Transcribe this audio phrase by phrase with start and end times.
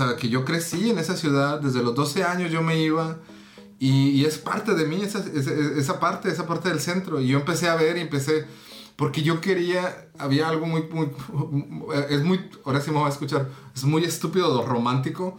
[0.00, 3.18] sea, que yo crecí en esa ciudad, desde los 12 años yo me iba
[3.80, 7.20] y, es parte de mí, esa, esa, parte, esa parte del centro.
[7.20, 8.46] Y yo empecé a ver y empecé,
[8.94, 11.10] porque yo quería, había algo muy, muy,
[12.10, 15.36] es muy, ahora sí me voy a escuchar, es muy estúpido, romántico,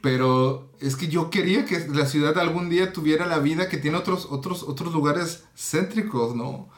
[0.00, 3.98] pero es que yo quería que la ciudad algún día tuviera la vida que tiene
[3.98, 6.70] otros, otros, otros lugares céntricos, ¿no?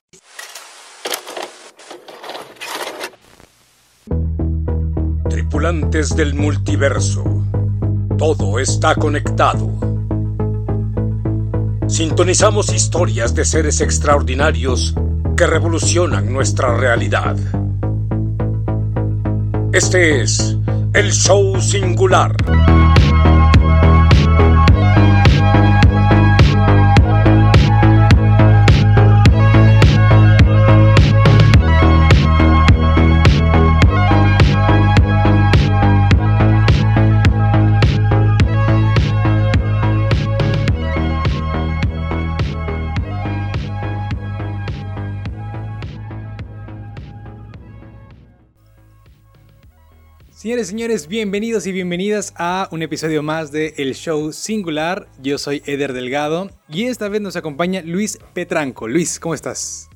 [5.63, 7.23] Del multiverso,
[8.19, 9.71] todo está conectado.
[11.87, 14.93] Sintonizamos historias de seres extraordinarios
[15.37, 17.37] que revolucionan nuestra realidad.
[19.73, 20.57] Este es
[20.95, 22.35] el show singular.
[50.43, 55.07] Señores, señores, bienvenidos y bienvenidas a un episodio más de El Show Singular.
[55.23, 58.89] Yo soy Eder Delgado y esta vez nos acompaña Luis Petranco.
[58.89, 59.89] Luis, ¿cómo estás?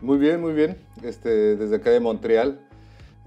[0.00, 0.76] Muy bien, muy bien.
[1.02, 2.64] Este, desde acá de Montreal,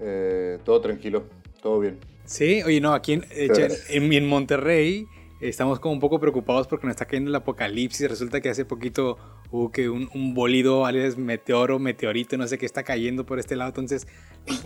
[0.00, 1.24] eh, todo tranquilo,
[1.60, 1.98] todo bien.
[2.24, 3.26] Sí, oye, no, aquí en,
[3.90, 5.06] en Monterrey
[5.48, 8.08] estamos como un poco preocupados porque nos está cayendo el apocalipsis.
[8.08, 9.18] Resulta que hace poquito
[9.50, 13.68] hubo que un, bolido, alias meteoro, meteorito, no sé qué está cayendo por este lado.
[13.68, 14.06] Entonces,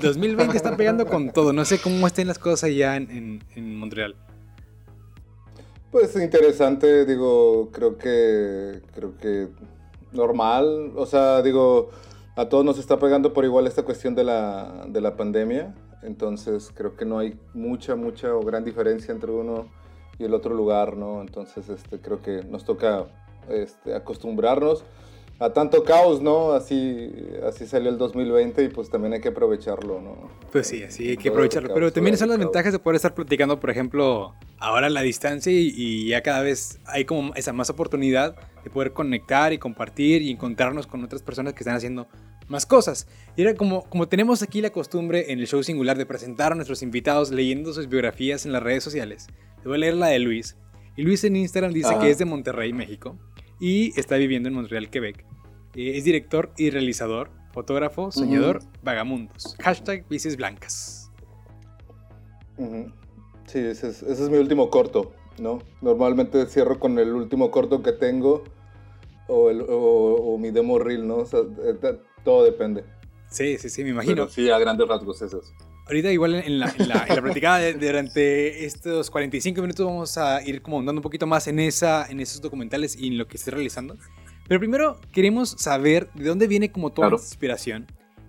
[0.00, 1.52] 2020 está pegando con todo.
[1.52, 4.14] No sé cómo estén las cosas allá en, en, Montreal.
[5.90, 9.48] Pues interesante, digo, creo que, creo que
[10.12, 10.92] normal.
[10.96, 11.90] O sea, digo,
[12.36, 15.74] a todos nos está pegando por igual esta cuestión de la, de la pandemia.
[16.02, 19.66] Entonces, creo que no hay mucha, mucha o gran diferencia entre uno
[20.18, 21.20] y el otro lugar, ¿no?
[21.20, 23.06] Entonces, este, creo que nos toca
[23.48, 24.84] este, acostumbrarnos
[25.40, 26.52] a tanto caos, ¿no?
[26.52, 27.12] Así,
[27.46, 30.28] así salió el 2020 y pues también hay que aprovecharlo, ¿no?
[30.50, 31.72] Pues sí, así hay que aprovecharlo.
[31.72, 35.52] Pero también son las ventajas de poder estar platicando, por ejemplo, ahora a la distancia
[35.52, 40.30] y, ya cada vez hay como esa más oportunidad de poder conectar y compartir y
[40.30, 42.08] encontrarnos con otras personas que están haciendo
[42.48, 43.06] más cosas.
[43.36, 46.54] Y era como, como tenemos aquí la costumbre en el show singular de presentar a
[46.56, 49.28] nuestros invitados leyendo sus biografías en las redes sociales.
[49.62, 50.56] Te voy a leer la de Luis.
[50.96, 53.16] Y Luis en Instagram dice que es de Monterrey, México,
[53.60, 55.24] y está viviendo en Montreal, Quebec.
[55.74, 59.56] Eh, es director y realizador, fotógrafo, soñador, vagamundos.
[59.60, 61.10] Hashtag bicis blancas.
[63.46, 65.60] Sí, ese es, mi último corto, ¿no?
[65.80, 68.44] Normalmente cierro con el último corto que tengo
[69.28, 71.18] o, el, o, mi demo reel, ¿no?
[71.18, 72.84] O sea, eh, todo depende.
[73.30, 74.28] Sí, sí, sí, me imagino.
[74.28, 75.52] sí, a grandes rasgos esos.
[75.88, 80.78] Ahorita igual en la, en la, platicada durante estos 45 minutos vamos a ir como
[80.78, 83.96] andando un poquito más en, esa, en esos documentales y en lo que estés realizando.
[84.46, 87.86] Pero primero queremos saber de dónde viene como toda esta inspiración.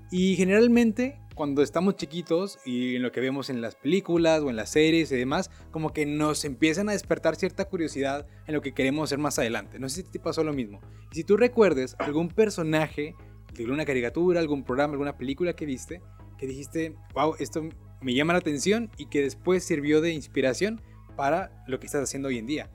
[0.09, 4.55] Y generalmente cuando estamos chiquitos y en lo que vemos en las películas o en
[4.55, 8.73] las series y demás, como que nos empiezan a despertar cierta curiosidad en lo que
[8.73, 9.79] queremos hacer más adelante.
[9.79, 10.79] No sé si te pasó lo mismo.
[11.11, 13.15] Y si tú recuerdes algún personaje
[13.53, 16.01] de alguna caricatura, algún programa, alguna película que viste,
[16.39, 17.63] que dijiste, wow, esto
[18.01, 20.81] me llama la atención y que después sirvió de inspiración
[21.15, 22.69] para lo que estás haciendo hoy en día?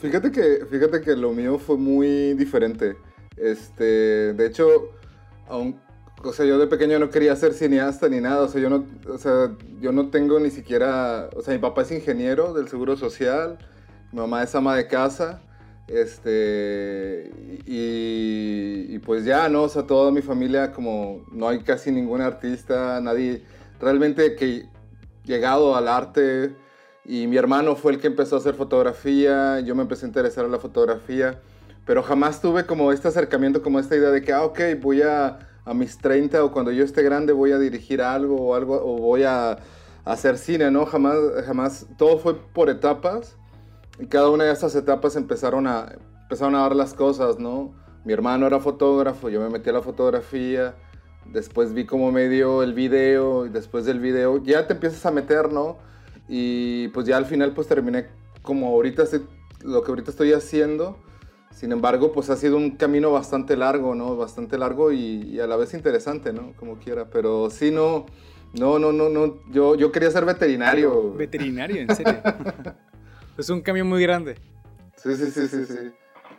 [0.00, 2.96] Fíjate que, fíjate que lo mío fue muy diferente.
[3.36, 4.90] Este, de hecho,
[5.48, 8.84] o sea, yo de pequeño no quería ser cineasta ni nada, o sea, yo no,
[9.08, 12.96] o sea, yo no tengo ni siquiera, o sea, mi papá es ingeniero del Seguro
[12.96, 13.58] Social,
[14.12, 15.40] mi mamá es ama de casa,
[15.90, 17.32] este,
[17.66, 19.64] y, pues ya, ¿no?
[19.64, 23.42] O sea, toda mi familia, como no hay casi ningún artista, nadie
[23.80, 24.68] realmente que
[25.24, 26.54] llegado al arte.
[27.04, 30.44] Y mi hermano fue el que empezó a hacer fotografía, yo me empecé a interesar
[30.44, 31.40] en la fotografía,
[31.86, 35.40] pero jamás tuve como este acercamiento, como esta idea de que, ah, ok, voy a,
[35.64, 38.98] a mis 30 o cuando yo esté grande voy a dirigir algo o algo, o
[38.98, 39.58] voy a, a
[40.04, 40.86] hacer cine, ¿no?
[40.86, 43.39] Jamás, jamás, todo fue por etapas
[44.00, 45.92] y cada una de esas etapas empezaron a,
[46.22, 47.74] empezaron a dar las cosas, ¿no?
[48.04, 50.74] Mi hermano era fotógrafo, yo me metí a la fotografía,
[51.26, 55.10] después vi cómo me dio el video, y después del video ya te empiezas a
[55.10, 55.76] meter, ¿no?
[56.28, 58.06] Y pues ya al final pues terminé
[58.42, 59.04] como ahorita
[59.62, 60.96] lo que ahorita estoy haciendo.
[61.50, 64.16] Sin embargo, pues ha sido un camino bastante largo, ¿no?
[64.16, 66.52] Bastante largo y, a la vez interesante, ¿no?
[66.56, 67.10] Como quiera.
[67.10, 68.06] Pero sí, no,
[68.54, 69.40] no, no, no, no.
[69.50, 71.12] Yo, yo quería ser veterinario.
[71.12, 72.22] Veterinario, en serio.
[73.40, 74.36] Es un cambio muy grande.
[74.96, 75.92] Sí, sí, sí, sí, sí.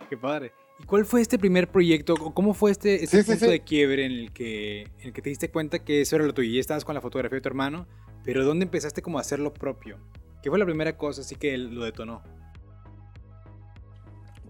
[0.07, 0.51] Qué padre.
[0.79, 2.15] ¿Y cuál fue este primer proyecto?
[2.15, 5.79] ¿Cómo fue este, punto de quiebre en el, que, en el que te diste cuenta
[5.79, 6.49] que eso era lo tuyo?
[6.49, 7.87] Y estabas con la fotografía de tu hermano,
[8.23, 9.97] pero ¿dónde empezaste como a hacer lo propio?
[10.43, 12.21] ¿Qué fue la primera cosa así que lo detonó?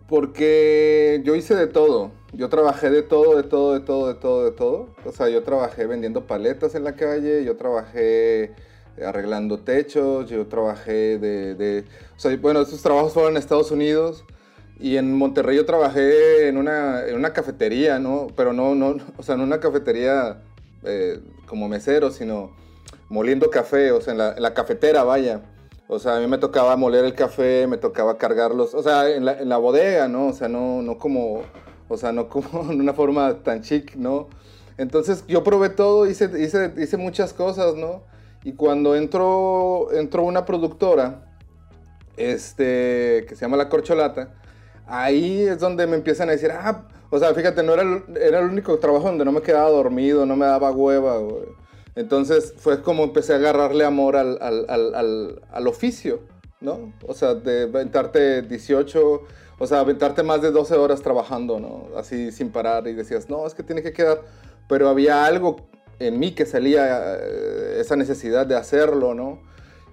[0.09, 2.11] Porque yo hice de todo.
[2.33, 4.95] Yo trabajé de todo, de todo, de todo, de todo, de todo.
[5.05, 8.53] O sea, yo trabajé vendiendo paletas en la calle, yo trabajé
[9.05, 11.55] arreglando techos, yo trabajé de...
[11.55, 11.85] de
[12.15, 14.23] o sea, bueno, esos trabajos fueron en Estados Unidos
[14.79, 18.27] y en Monterrey yo trabajé en una, en una cafetería, ¿no?
[18.35, 20.41] Pero no, no, o sea, no una cafetería
[20.83, 22.51] eh, como mesero, sino
[23.07, 25.41] moliendo café, o sea, en la, en la cafetera, vaya.
[25.87, 29.25] O sea, a mí me tocaba moler el café, me tocaba cargarlos, o sea, en
[29.25, 30.27] la, en la bodega, ¿no?
[30.27, 31.43] O sea, no, no como,
[31.87, 34.29] o sea, no como en una forma tan chic, ¿no?
[34.77, 38.01] Entonces yo probé todo, hice, hice, hice muchas cosas, ¿no?
[38.43, 41.25] Y cuando entró, entró una productora,
[42.17, 44.33] este, que se llama La Corcholata,
[44.87, 48.39] ahí es donde me empiezan a decir, ah, o sea, fíjate, no era el, era
[48.39, 51.49] el único trabajo donde no me quedaba dormido, no me daba hueva, güey.
[51.95, 56.21] Entonces fue como empecé a agarrarle amor al, al, al, al, oficio,
[56.61, 56.93] ¿no?
[57.05, 59.23] O sea, de aventarte 18,
[59.59, 61.89] o sea, aventarte más de 12 horas trabajando, ¿no?
[61.97, 64.21] Así sin parar y decías, no, es que tiene que quedar.
[64.69, 65.57] Pero había algo
[66.07, 69.39] en mí que salía eh, esa necesidad de hacerlo, ¿no?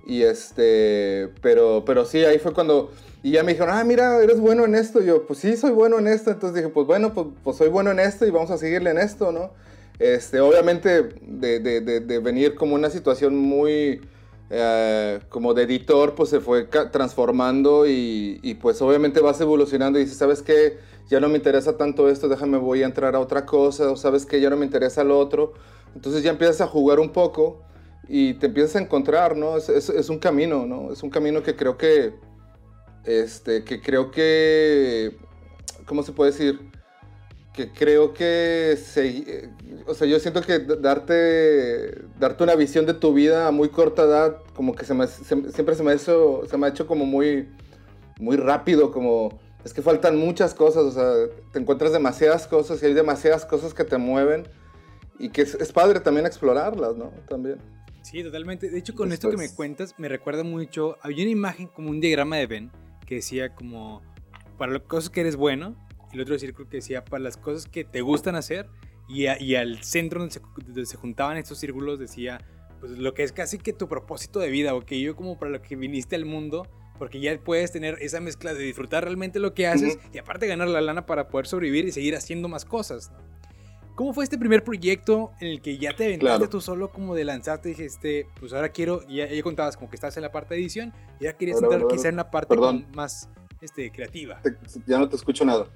[0.07, 2.91] Y este, pero, pero sí, ahí fue cuando,
[3.23, 5.03] y ya me dijeron, ah, mira, eres bueno en esto.
[5.03, 6.31] Y yo, pues sí, soy bueno en esto.
[6.31, 8.99] Entonces dije, pues bueno, pues, pues soy bueno en esto y vamos a seguirle en
[8.99, 9.51] esto, ¿no?
[9.99, 14.01] Este, obviamente de, de, de, venir como una situación muy
[14.49, 20.05] eh, como de editor, pues se fue transformando y, y, pues obviamente vas evolucionando y
[20.05, 20.79] dices, ¿sabes qué?
[21.09, 24.25] Ya no me interesa tanto esto, déjame voy a entrar a otra cosa, o sabes
[24.25, 25.55] qué, ya no me interesa lo otro.
[25.94, 27.62] Entonces ya empiezas a jugar un poco
[28.08, 29.56] y te empiezas a encontrar, ¿no?
[29.56, 30.93] Es, es, un camino, ¿no?
[30.93, 32.14] Es un camino que creo que,
[33.05, 35.17] este, que creo que,
[35.87, 36.70] ¿cómo se puede decir?
[37.58, 39.50] que creo que se,
[39.88, 44.05] o sea, yo siento que darte, darte una visión de tu vida a muy corta
[44.05, 47.49] edad, como que siempre se me, ha hecho, se me ha hecho como muy,
[48.20, 51.12] muy rápido, como es que faltan muchas cosas, o sea,
[51.52, 54.46] te encuentras demasiadas cosas y hay demasiadas cosas que te mueven
[55.19, 57.11] y que es, padre también explorarlas, ¿no?
[57.29, 57.59] También.
[58.03, 58.70] Sí, totalmente.
[58.70, 62.00] De hecho, con esto que me cuentas, me recuerda mucho, había una imagen como un
[62.00, 62.70] diagrama de Ben
[63.06, 64.03] que decía como,
[64.56, 65.76] para las cosas que eres bueno,
[66.12, 68.69] y el otro círculo que decía para las cosas que te gustan hacer
[69.09, 72.41] y, y al centro donde se, juntaban estos círculos decía
[72.81, 75.50] pues lo que es casi que tu propósito de vida o que yo como para
[75.50, 76.67] lo que viniste al mundo
[76.99, 80.69] porque ya puedes tener esa mezcla de disfrutar realmente lo que haces y aparte ganar
[80.69, 83.12] la lana para poder sobrevivir y seguir haciendo más cosas.
[83.99, 87.25] ¿Cómo fue este primer proyecto en el que ya te aventaste tú solo como de
[87.25, 90.55] lanzarte y dijiste, pues ahora quiero, ya, ya contabas como que estás en la parte
[90.55, 92.56] de edición, y ya querías entrar quizá en la parte
[92.95, 93.29] más
[93.61, 94.41] este, creativa?
[94.87, 95.67] ya no te escucho nada.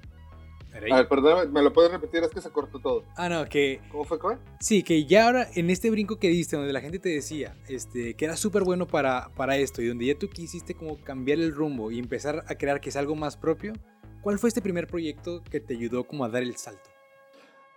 [0.72, 2.22] A ver, perdón, ¿me lo puedes repetir?
[2.22, 3.02] Es que se cortó todo.
[3.16, 3.80] Ah, no, que...
[3.90, 4.36] ¿Cómo fue, Coy?
[4.60, 8.14] Sí, que ya ahora en este brinco que diste, donde la gente te decía este,
[8.14, 11.52] que era súper bueno para, para esto y donde ya tú quisiste como cambiar el
[11.52, 13.72] rumbo y empezar a crear que es algo más propio,
[14.20, 16.91] ¿cuál fue este primer proyecto que te ayudó como a dar el salto?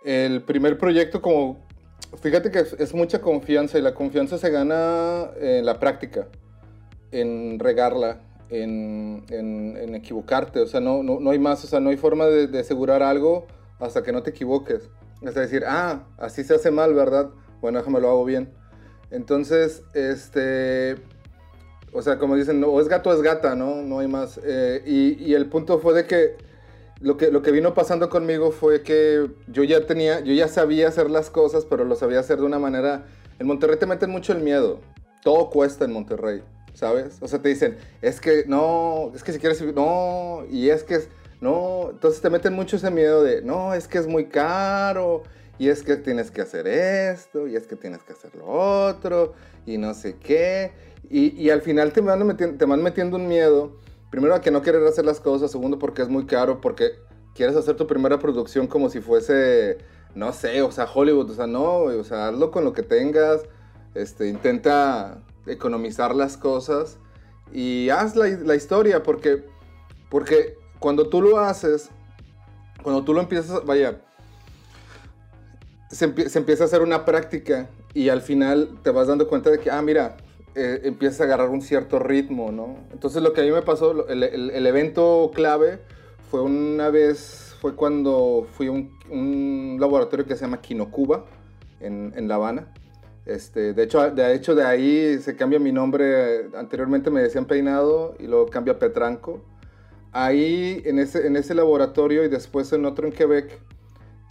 [0.06, 1.66] El primer proyecto como...
[2.22, 6.28] Fíjate que es, mucha confianza y la confianza se gana en la práctica,
[7.10, 11.90] en regarla, en, en, equivocarte, o sea, no, no, no, hay más, o sea, no
[11.90, 13.48] hay forma de, asegurar algo
[13.80, 14.88] hasta que no te equivoques.
[15.22, 17.30] Es decir, ah, así se hace mal, ¿verdad?
[17.60, 18.52] Bueno, déjame lo hago bien.
[19.10, 20.94] Entonces, este,
[21.92, 23.82] o sea, como dicen, o es gato o es gata, ¿no?
[23.82, 24.38] No hay más.
[24.44, 26.36] Eh, y, y, el punto fue de que
[27.00, 30.88] lo, que lo que vino pasando conmigo fue que yo ya tenía, yo ya sabía
[30.88, 33.06] hacer las cosas, pero lo sabía hacer de una manera...
[33.38, 34.80] En Monterrey te meten mucho el miedo.
[35.22, 36.42] Todo cuesta en Monterrey.
[36.76, 37.16] ¿sabes?
[37.20, 40.96] O sea, te dicen, es que no, es que si quieres, no, y es que
[40.96, 41.08] es,
[41.40, 45.22] no, entonces te meten mucho ese miedo de, no, es que es muy caro,
[45.58, 49.32] y es que tienes que hacer esto, y es que tienes que hacer lo otro,
[49.64, 50.72] y no sé qué,
[51.08, 53.72] y, y al final te van, metiendo, te van metiendo un miedo,
[54.10, 56.92] primero a que no quieres hacer las cosas, segundo porque es muy caro, porque
[57.34, 59.78] quieres hacer tu primera producción como si fuese,
[60.14, 63.42] no sé, o sea, Hollywood, o sea, no, o sea, hazlo con lo que tengas,
[63.94, 66.98] este, intenta economizar las cosas
[67.52, 69.44] y haz la, la, historia porque,
[70.10, 71.90] porque cuando tú lo haces,
[72.82, 74.00] cuando tú lo empiezas, vaya,
[75.90, 79.58] se, se, empieza a hacer una práctica y al final te vas dando cuenta de
[79.58, 80.16] que, ah, mira,
[80.56, 82.78] eh, empiezas a agarrar un cierto ritmo, ¿no?
[82.92, 85.78] Entonces lo que a mí me pasó, el, el, el evento clave
[86.30, 91.26] fue una vez, fue cuando fui a un, un, laboratorio que se llama Quinocuba
[91.80, 92.72] en, en La Habana
[93.26, 96.48] este, de, hecho, de hecho, de ahí se cambia mi nombre.
[96.56, 99.44] Anteriormente me decían Peinado y luego cambia Petranco.
[100.12, 103.60] Ahí, en ese, en ese laboratorio y después en otro en Quebec,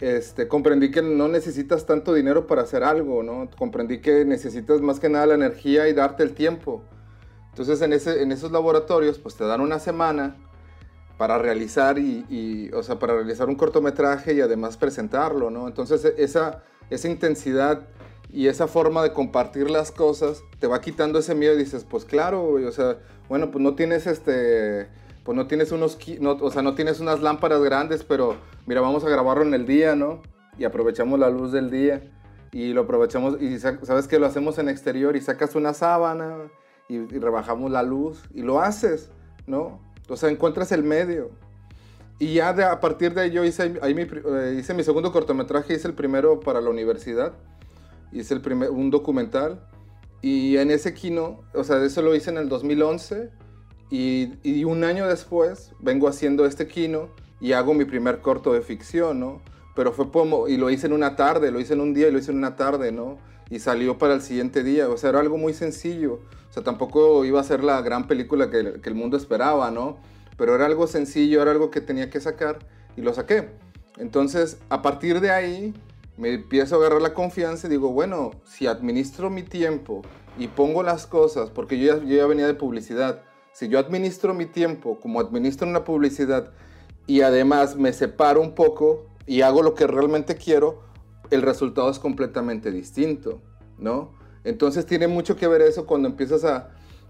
[0.00, 3.48] este, comprendí que no necesitas tanto dinero para hacer algo, ¿no?
[3.58, 6.82] Comprendí que necesitas más que nada la energía y darte el tiempo.
[7.50, 10.36] Entonces en, en esos laboratorios pues te dan una semana
[11.16, 15.66] para realizar y, o sea, para realizar un cortometraje y además presentarlo, ¿no?
[15.66, 17.88] Entonces esa, esa intensidad
[18.30, 22.04] y esa forma de compartir las cosas te va quitando ese miedo y dices, pues
[22.04, 22.98] claro, o sea,
[23.28, 24.88] bueno, pues no tienes este
[25.26, 29.08] pues no tienes unos, o sea, no tienes unas lámparas grandes, pero mira, vamos a
[29.08, 30.22] grabarlo en el día, ¿no?
[30.56, 32.00] Y aprovechamos la luz del día
[32.52, 36.36] y lo aprovechamos y sabes que lo hacemos en exterior y sacas una sábana
[36.88, 39.10] y, rebajamos la luz y lo haces,
[39.48, 39.80] ¿no?
[40.08, 41.32] O sea, encuentras el medio.
[42.20, 45.88] Y ya a partir de ahí yo hice, mi, eh, hice mi segundo cortometraje, hice
[45.88, 47.32] el primero para la universidad,
[48.12, 49.66] hice el primer, un documental
[50.22, 53.44] y en ese kino, o sea, eso lo hice en el 2011
[53.90, 57.08] y, un año después vengo haciendo este kino
[57.40, 59.42] y hago mi primer corto de ficción, ¿no?
[59.74, 62.10] Pero fue como, y lo hice en una tarde, lo hice en un día y
[62.10, 63.18] lo hice en una tarde, ¿no?
[63.50, 66.14] Y salió para el siguiente día, o sea, era algo muy sencillo.
[66.48, 69.98] O sea, tampoco iba a ser la gran película que, el mundo esperaba, ¿no?
[70.36, 72.58] Pero era algo sencillo, era algo que tenía que sacar
[72.96, 73.50] y lo saqué.
[73.98, 75.74] Entonces, a partir de ahí,
[76.16, 80.02] me empiezo a agarrar la confianza y digo, bueno, si administro mi tiempo
[80.38, 83.22] y pongo las cosas, porque yo yo ya venía de publicidad,
[83.56, 86.50] si yo administro mi tiempo como administro una publicidad
[87.06, 90.82] y además me separo un poco y hago lo que realmente quiero,
[91.30, 93.40] el resultado es completamente distinto,
[93.78, 94.12] ¿no?
[94.44, 96.68] Entonces tiene mucho que ver eso cuando empiezas a,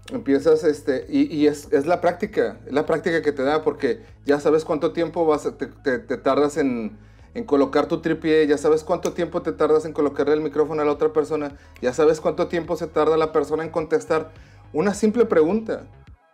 [0.09, 4.63] empiezas, este, y, es, la práctica, es la práctica que te da porque ya sabes
[4.63, 6.97] cuánto tiempo vas, te, te, tardas en,
[7.33, 10.85] en, colocar tu tripié, ya sabes cuánto tiempo te tardas en colocarle el micrófono a
[10.85, 14.31] la otra persona, ya sabes cuánto tiempo se tarda la persona en contestar
[14.71, 15.87] una simple pregunta.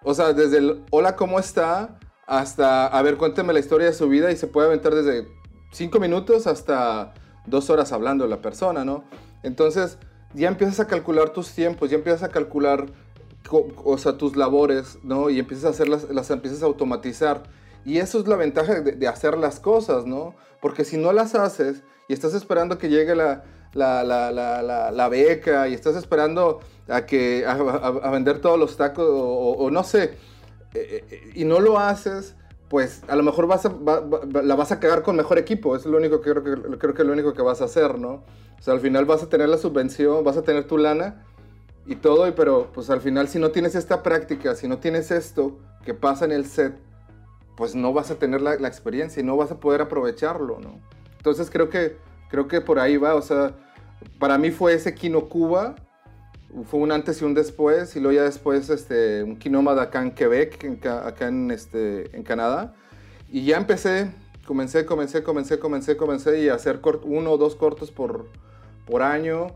[0.04, 1.98] O sea, desde el hola, ¿cómo está?
[2.26, 5.28] Hasta, a ver, cuénteme la historia de su vida y se puede aventar desde
[5.72, 7.14] cinco minutos hasta
[7.46, 9.04] dos horas hablando la persona, ¿no?
[9.44, 9.98] Entonces,
[10.34, 12.88] ya empiezas a calcular tus tiempos, ya empiezas a calcular,
[13.84, 15.30] o sea, tus labores, ¿no?
[15.30, 17.44] Y empiezas a hacerlas, las empiezas a automatizar.
[17.86, 20.36] Y eso es la ventaja de, hacer las cosas, ¿no?
[20.62, 23.44] Porque si no las haces y estás esperando que llegue la,
[23.74, 24.32] la, la,
[24.92, 30.18] la beca y estás esperando a, que, a, vender todos los tacos o, no sé,
[30.74, 32.36] eh, eh, y no lo haces,
[32.70, 33.68] pues a lo mejor vas
[34.34, 37.02] la vas a cagar con mejor equipo, es lo único que creo, que creo que
[37.02, 38.24] es lo único que vas a hacer, ¿no?
[38.60, 41.26] O sea, al final vas a tener la subvención, vas a tener tu lana
[41.86, 45.60] y todo, pero pues al final si no tienes esta práctica, si no tienes esto
[45.86, 46.74] que pasa en el set,
[47.56, 50.80] pues no vas a tener la, la experiencia y no vas a poder aprovecharlo, ¿no?
[51.18, 51.98] Entonces creo que,
[52.34, 53.54] creo que por ahí va, o sea,
[54.18, 55.76] para mí fue ese Kino Cuba,
[56.66, 60.10] fue un antes y un después, y luego ya después este, un quinómada acá en
[60.16, 62.74] Quebec, acá en, este, en Canadá.
[63.30, 64.10] Y ya empecé,
[64.48, 68.26] comencé, comencé, comencé, comencé, comencé y a hacer uno o dos cortos por,
[68.88, 69.50] por año,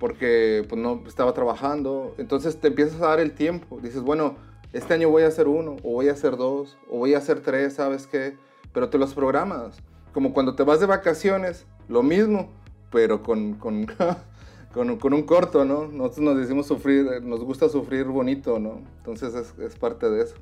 [0.00, 2.16] porque pues, no estaba trabajando.
[2.18, 3.78] Entonces te empiezas a dar el tiempo.
[3.80, 4.34] Dices, bueno,
[4.72, 7.42] este año voy a hacer uno, o voy a hacer dos, o voy a hacer
[7.42, 8.36] tres, ¿sabes qué?
[8.72, 9.76] Pero te los programas.
[10.12, 12.50] Como cuando te vas de vacaciones, lo mismo,
[12.90, 13.86] pero con, con
[14.72, 15.86] con, con, un corto, ¿no?
[15.86, 18.82] Nosotros nos decimos sufrir, nos gusta sufrir bonito, ¿no?
[18.98, 20.34] Entonces es, es parte de eso.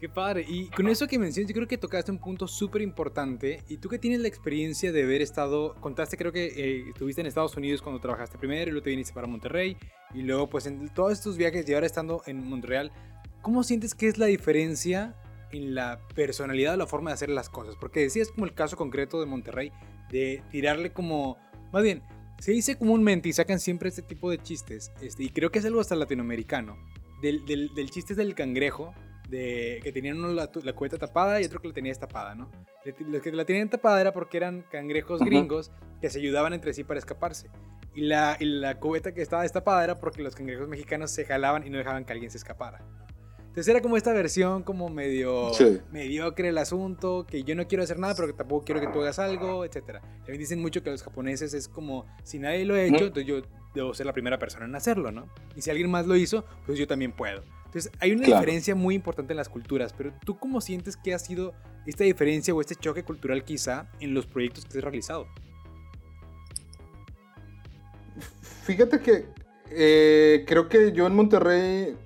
[0.00, 0.46] Qué padre.
[0.48, 3.62] Y con eso que mencionas, yo creo que tocaste un punto súper importante.
[3.68, 7.26] Y tú que tienes la experiencia de haber estado, contaste, creo que eh, estuviste en
[7.26, 9.76] Estados Unidos cuando trabajaste primero y luego te viniste para Monterrey.
[10.14, 12.90] Y luego, pues en todos estos viajes y ahora estando en Montreal,
[13.42, 15.14] ¿cómo sientes que es la diferencia
[15.52, 17.76] en la personalidad o la forma de hacer las cosas?
[17.76, 19.70] Porque decías como el caso concreto de Monterrey,
[20.10, 21.38] de tirarle como,
[21.72, 22.02] más bien,
[22.38, 25.64] se dice comúnmente y sacan siempre este tipo de chistes, este, y creo que es
[25.64, 26.76] algo hasta latinoamericano,
[27.22, 28.94] del, del, del chiste del cangrejo,
[29.30, 32.50] de que tenían uno la, la, cubeta tapada y otro que la tenía destapada, ¿no?
[33.06, 36.82] Los que la tenían tapada era porque eran cangrejos gringos que se ayudaban entre sí
[36.82, 37.48] para escaparse.
[37.94, 41.66] Y la, y la cubeta que estaba destapada era porque los cangrejos mexicanos se jalaban
[41.66, 42.84] y no dejaban que alguien se escapara.
[43.50, 45.50] Entonces era como esta versión como medio
[45.90, 49.00] mediocre el asunto, que yo no quiero hacer nada, pero que tampoco quiero que tú
[49.00, 49.98] hagas algo, etc.
[50.18, 53.42] También dicen mucho que los japoneses es como, si nadie lo ha hecho, entonces yo
[53.74, 55.28] debo ser la primera persona en hacerlo, ¿no?
[55.56, 57.42] Y si alguien más lo hizo, pues yo también puedo.
[57.64, 61.18] Entonces hay una diferencia muy importante en las culturas, pero ¿tú cómo sientes que ha
[61.18, 61.52] sido
[61.86, 65.26] esta diferencia o este choque cultural quizá en los proyectos que has realizado?
[68.62, 69.26] Fíjate que
[69.70, 71.96] eh, creo que yo en Monterrey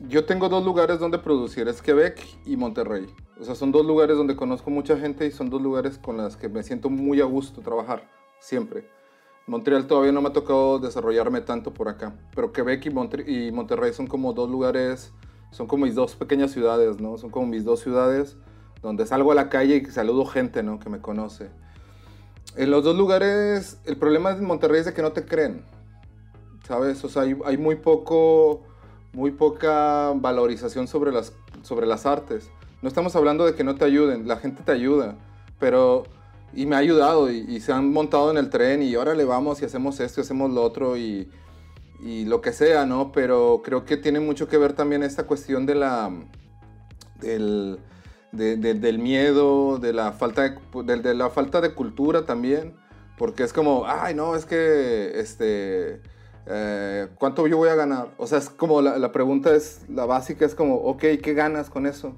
[0.00, 3.06] yo tengo dos lugares donde producir, es Quebec y Monterrey.
[3.40, 6.36] O sea, son dos lugares donde conozco mucha gente y son dos lugares con las
[6.36, 8.88] que me siento muy a gusto trabajar, siempre.
[9.46, 13.92] Montreal todavía no me ha tocado desarrollarme tanto por acá, pero Quebec y, y Monterrey
[13.92, 15.12] son como dos lugares,
[15.50, 17.16] son como mis dos pequeñas ciudades, ¿no?
[17.16, 18.36] Son como mis dos ciudades
[18.82, 20.78] donde salgo a la calle y saludo gente, ¿no?
[20.78, 21.48] Que me conoce.
[22.56, 25.64] En los dos lugares, el problema de Monterrey es de que no te creen.
[26.66, 27.04] ¿Sabes?
[27.04, 28.64] O sea, hay muy poco,
[29.12, 31.32] muy poca valorización sobre las,
[31.62, 32.50] sobre las artes.
[32.82, 35.16] No estamos hablando de que no te ayuden, la gente te ayuda,
[35.58, 36.04] pero
[36.52, 39.60] y me ha ayudado y, se han montado en el tren y ahora le vamos
[39.60, 41.28] y hacemos esto y hacemos lo otro y,
[42.00, 43.12] y, lo que sea, ¿no?
[43.12, 46.10] Pero creo que tiene mucho que ver también esta cuestión de la,
[47.20, 47.78] del,
[48.32, 52.74] del miedo, de la, falta de, de, la falta de cultura también,
[53.18, 56.00] porque es como, ay, no, es que, este,
[56.46, 58.08] eh, ¿cuánto yo voy a ganar?
[58.18, 61.70] O sea, es como la, la pregunta es, la básica es como, ok, ¿qué ganas
[61.70, 62.14] con eso?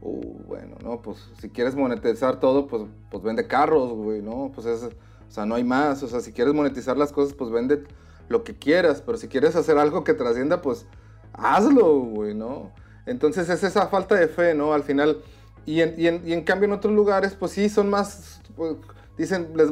[0.00, 4.50] Uh, bueno, no, pues si quieres monetizar todo, pues, pues vende carros, güey, ¿no?
[4.54, 6.02] Pues es, o sea, no hay más.
[6.02, 7.84] O sea, si quieres monetizar las cosas, pues vende
[8.28, 9.02] lo que quieras.
[9.04, 10.86] Pero si quieres hacer algo que trascienda, pues
[11.32, 12.72] hazlo, güey, ¿no?
[13.06, 14.72] Entonces es esa falta de fe, ¿no?
[14.72, 15.22] Al final.
[15.64, 18.76] Y en, y en, y en cambio en otros lugares, pues sí, son más, pues,
[19.18, 19.70] dicen, les,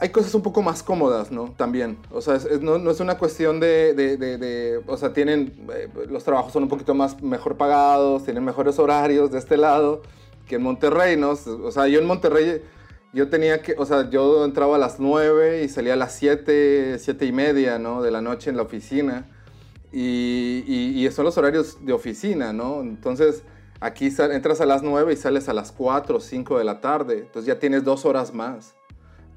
[0.00, 1.52] hay cosas un poco más cómodas, ¿no?
[1.56, 1.98] También.
[2.10, 6.24] O sea, no, no, es una cuestión de, de, de, o sea, tienen, eh, los
[6.24, 10.00] trabajos son un poquito más mejor pagados, tienen mejores horarios de este lado
[10.48, 11.30] que en Monterrey, ¿no?
[11.30, 12.62] O sea, yo en Monterrey,
[13.12, 16.98] yo tenía que, o sea, yo entraba a las 9 y salía a las 7,
[16.98, 18.00] 7 y media, ¿no?
[18.02, 19.28] De la noche en la oficina.
[19.92, 22.80] Y, y, y son los horarios de oficina, ¿no?
[22.80, 23.42] Entonces,
[23.80, 27.18] aquí entras a las 9 y sales a las 4 o 5 de la tarde.
[27.18, 28.79] Entonces ya tienes dos horas más.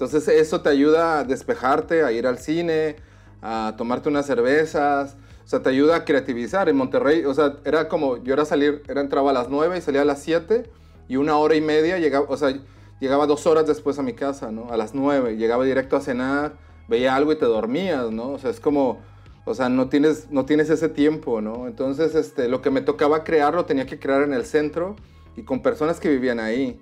[0.03, 2.97] Entonces eso te ayuda a despejarte, a ir al cine,
[3.41, 6.67] a tomarte unas cervezas, o sea, te ayuda a creativizar.
[6.67, 9.81] En Monterrey, o sea, era como, yo era salir, era entraba a las 9 y
[9.81, 10.69] salía a las 7
[11.07, 12.53] y una hora y media llegaba, o sea,
[12.99, 14.69] llegaba dos horas después a mi casa, ¿no?
[14.71, 16.57] A las 9, llegaba directo a cenar,
[16.89, 18.31] veía algo y te dormías, ¿no?
[18.31, 18.99] O sea, es como,
[19.45, 21.67] o sea, no tienes, no tienes ese tiempo, ¿no?
[21.67, 24.97] Entonces, este, lo que me tocaba crear lo tenía que crear en el centro
[25.37, 26.77] y con personas que vivían ahí.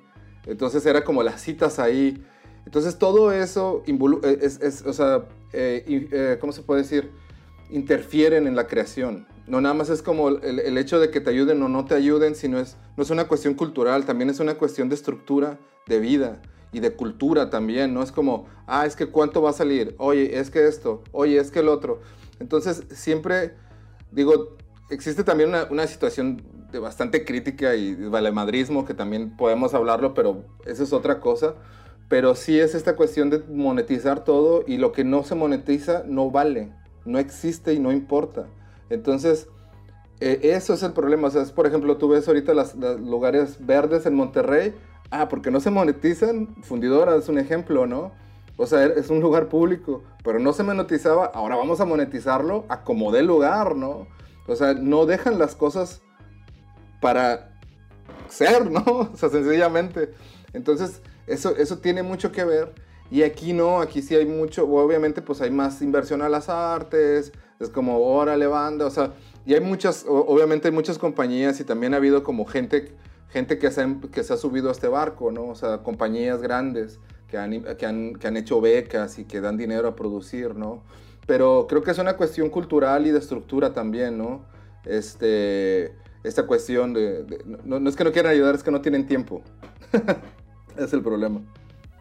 [0.48, 2.26] Entonces era como las citas ahí.
[2.66, 7.12] Entonces todo eso eh, es, o sea, eh, eh, ¿cómo se puede decir?
[7.70, 9.28] Interfieren en la creación.
[9.48, 12.36] No nada más es como el, hecho de que te ayuden o no te ayuden,
[12.36, 15.58] sino es, no es una cuestión cultural, también es una cuestión de estructura
[15.88, 19.54] de vida y de cultura también, no es como, ah, es que cuánto va a
[19.54, 22.00] salir, oye, es que esto, oye, es que el otro.
[22.40, 23.56] Entonces siempre,
[24.12, 24.56] digo,
[24.90, 30.46] existe también una, una situación de bastante crítica y valemadrismo, que también podemos hablarlo, pero
[30.66, 31.56] eso es otra cosa
[32.12, 36.30] pero sí es esta cuestión de monetizar todo y lo que no se monetiza no
[36.30, 36.74] vale,
[37.06, 38.48] no existe y no importa.
[38.90, 39.48] Entonces,
[40.20, 41.30] eh, eso es el problema.
[41.30, 44.76] O sea, es, por ejemplo, tú ves ahorita los lugares verdes en Monterrey.
[45.10, 46.54] Ah, porque no se monetizan.
[46.64, 48.12] Fundidora es un ejemplo, ¿no?
[48.58, 51.28] O sea, es un lugar público, pero no se monetizaba.
[51.28, 54.06] Ahora vamos a monetizarlo a como dé lugar, ¿no?
[54.48, 56.02] O sea, no dejan las cosas
[57.00, 57.54] para
[58.28, 58.84] ser, ¿no?
[59.14, 60.14] O sea, sencillamente.
[60.52, 62.74] Entonces, eso, eso tiene mucho que ver.
[63.10, 67.34] Y aquí no, aquí sí hay mucho, obviamente pues hay más inversión a las artes,
[67.60, 69.12] es como, órale banda, o sea,
[69.46, 72.96] y hay muchas, obviamente hay muchas compañías y también ha habido como gente,
[73.28, 75.48] gente que, se, que se ha subido a este barco, ¿no?
[75.48, 79.58] O sea, compañías grandes que han, que han, que han hecho becas y que dan
[79.58, 80.84] dinero a producir, ¿no?
[81.28, 84.46] Pero creo que es una cuestión cultural y de estructura también, ¿no?
[84.86, 87.26] Este, esta cuestión de,
[87.66, 89.42] no, no, es que no quieran ayudar, es que no tienen tiempo.
[90.78, 91.42] es el problema.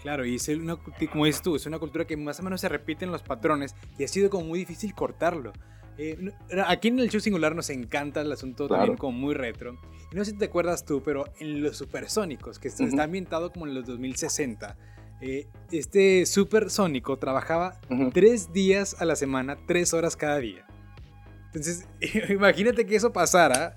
[0.03, 0.77] Claro, y es una,
[1.13, 4.05] como dices tú, es una cultura que más o menos se repiten los patrones y
[4.05, 5.53] ha sido como muy difícil cortarlo.
[5.99, 6.33] Eh,
[6.67, 9.79] aquí en el show singular nos encanta el asunto también como muy retro.
[10.11, 13.67] Y no sé si te acuerdas tú, pero en los supersónicos, que está ambientado como
[13.67, 14.77] en los 2060,
[15.21, 17.79] eh, este supersónico trabajaba
[18.15, 20.67] tres días a la semana, tres horas cada día.
[21.53, 21.87] Entonces,
[22.31, 23.77] imagínate que eso pasara.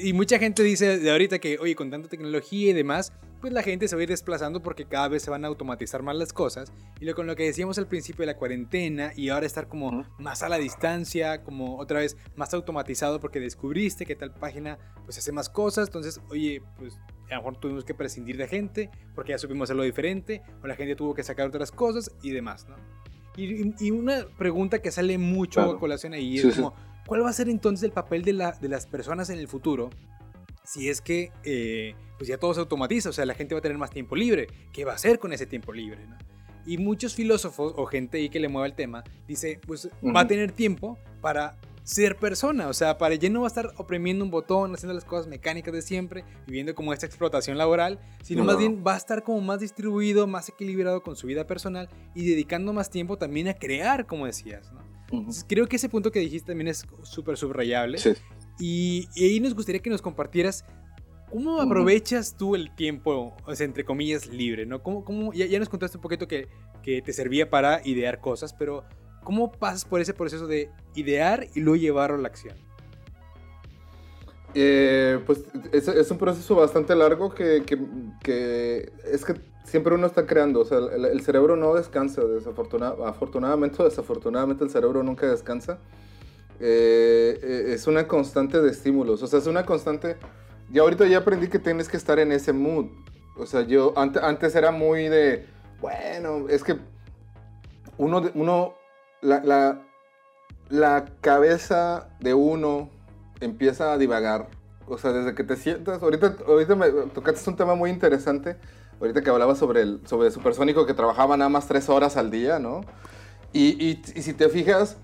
[0.00, 3.62] Y mucha gente dice de ahorita que, oye, con tanta tecnología y demás, pues la
[3.62, 6.32] gente se va a ir desplazando porque cada vez se van a automatizar más las
[6.32, 6.72] cosas.
[7.00, 10.04] Y lo, con lo que decíamos al principio de la cuarentena y ahora estar como
[10.18, 15.18] más a la distancia, como otra vez más automatizado porque descubriste que tal página pues
[15.18, 15.88] hace más cosas.
[15.88, 16.98] Entonces, oye, pues
[17.30, 20.76] a lo mejor tuvimos que prescindir de gente porque ya supimos hacerlo diferente o la
[20.76, 22.76] gente tuvo que sacar otras cosas y demás, ¿no?
[23.38, 26.74] Y, una pregunta que sale mucho a colación ahí es como,
[27.08, 29.90] ¿cuál va a ser entonces el papel de, la, de las personas en el futuro
[30.62, 33.62] si es que eh, pues ya todo se automatiza, o sea, la gente va a
[33.62, 34.48] tener más tiempo libre.
[34.70, 36.06] ¿Qué va a hacer con ese tiempo libre?
[36.66, 40.26] Y muchos filósofos o gente ahí que le mueva el tema dice, pues va a
[40.26, 44.30] tener tiempo para ser persona, o sea, para ya no va a estar oprimiendo un
[44.30, 48.84] botón, haciendo las cosas mecánicas de siempre, viviendo como esta explotación laboral, sino más bien
[48.86, 52.90] va a estar como más distribuido, más equilibrado con su vida personal y dedicando más
[52.90, 54.87] tiempo también a crear, como decías, ¿no?
[55.46, 57.98] Creo que ese punto que dijiste también es súper subrayable.
[57.98, 58.12] Sí.
[58.58, 60.64] Y, ahí nos gustaría que nos compartieras
[61.30, 64.82] ¿Cómo aprovechas tú el tiempo, o sea, entre comillas, libre, ¿no?
[64.82, 66.48] ¿Cómo, cómo, ya, ya nos contaste un poquito que,
[66.82, 68.84] que te servía para idear cosas, pero
[69.24, 72.56] ¿cómo pasas por ese proceso de idear y luego llevarlo a la acción?
[74.54, 77.78] Eh, pues es, es, un proceso bastante largo que, que,
[78.22, 79.34] que, es que
[79.68, 84.70] siempre uno está creando, o sea, el, cerebro no descansa, desafortunadamente, afortunadamente o desafortunadamente el
[84.70, 85.78] cerebro nunca descansa.
[86.60, 90.16] Eh, eh, es una constante de estímulos, o sea, es una constante,
[90.72, 92.86] ya ahorita ya aprendí que tienes que estar en ese mood,
[93.36, 95.46] o sea, yo antes, antes era muy de,
[95.80, 96.76] bueno, es que
[97.96, 98.74] uno, uno
[99.20, 99.82] la, la,
[100.68, 102.90] la cabeza de uno
[103.40, 104.48] empieza a divagar.
[104.86, 108.56] O sea, desde que te sientas, ahorita, ahorita me tocaste un tema muy interesante,
[109.00, 112.58] ahorita que hablaba sobre el sobre Supersónico que trabajaba nada más tres horas al día,
[112.58, 112.82] ¿no?
[113.52, 114.98] Y, y, y si te fijas,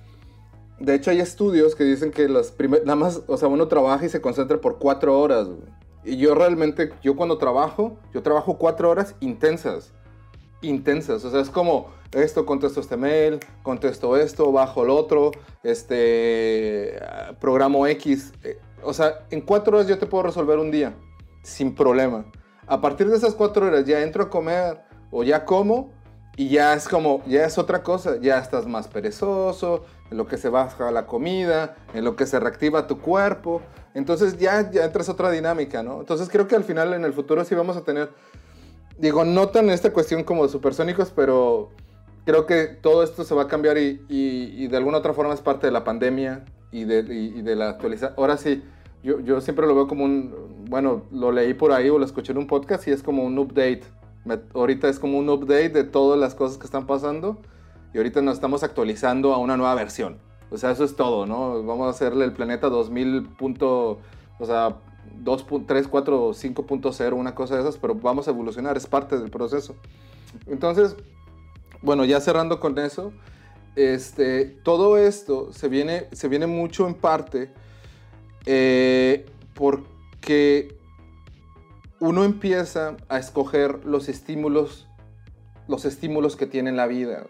[0.79, 4.05] de hecho hay estudios que dicen que las primeras, nada más, o sea, uno trabaja
[4.05, 5.49] y se concentra por cuatro horas.
[6.05, 9.93] Y yo realmente, yo cuando trabajo, yo trabajo cuatro horas intensas,
[10.61, 17.01] intensas, o sea, es como esto, contesto este mail, contesto esto, bajo el otro, este,
[17.41, 18.33] programo X.
[18.83, 20.95] O sea, en cuatro horas yo te puedo resolver un día,
[21.43, 22.27] sin problema.
[22.67, 25.91] A partir de esas cuatro horas ya entro a comer o ya como
[26.37, 30.37] y ya es como, ya es otra cosa, ya estás más perezoso, en lo que
[30.37, 33.63] se baja la comida, en lo que se reactiva tu cuerpo.
[33.95, 36.01] Entonces ya, ya entras otra dinámica, ¿no?
[36.01, 38.11] Entonces creo que al final en el futuro sí vamos a tener,
[38.99, 41.71] digo, no tan esta cuestión como supersónicos, pero
[42.25, 45.41] creo que todo esto se va a cambiar y, y, de alguna otra forma es
[45.41, 48.15] parte de la pandemia y de, y de la actualización.
[48.17, 48.65] Ahora sí,
[49.05, 50.35] yo, yo, siempre lo veo como un,
[50.75, 53.39] bueno, lo leí por ahí o lo escuché en un podcast y es como un
[53.39, 53.83] update.
[54.25, 57.39] Me, ahorita es como un update de todas las cosas que están pasando
[57.93, 60.19] y ahorita nos estamos actualizando a una nueva versión.
[60.51, 61.63] O sea, eso es todo, ¿no?
[61.63, 63.23] Vamos a hacerle el planeta 2000.
[63.39, 64.01] Punto,
[64.41, 64.79] o sea,
[65.23, 69.31] 2, 3, 4, 5.0, una cosa de esas, pero vamos a evolucionar, es parte del
[69.31, 69.77] proceso.
[70.49, 70.97] Entonces,
[71.83, 73.13] bueno, ya cerrando con eso,
[73.77, 77.53] este, todo esto se viene, se viene mucho en parte
[78.45, 79.25] eh,
[80.25, 80.79] porque
[82.01, 84.89] uno empieza a escoger los estímulos,
[85.69, 87.27] los estímulos que tiene en la vida.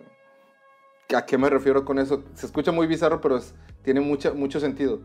[1.13, 2.23] ¿A qué me refiero con eso?
[2.35, 3.41] Se escucha muy bizarro, pero
[3.83, 5.01] tiene mucha, mucho sentido.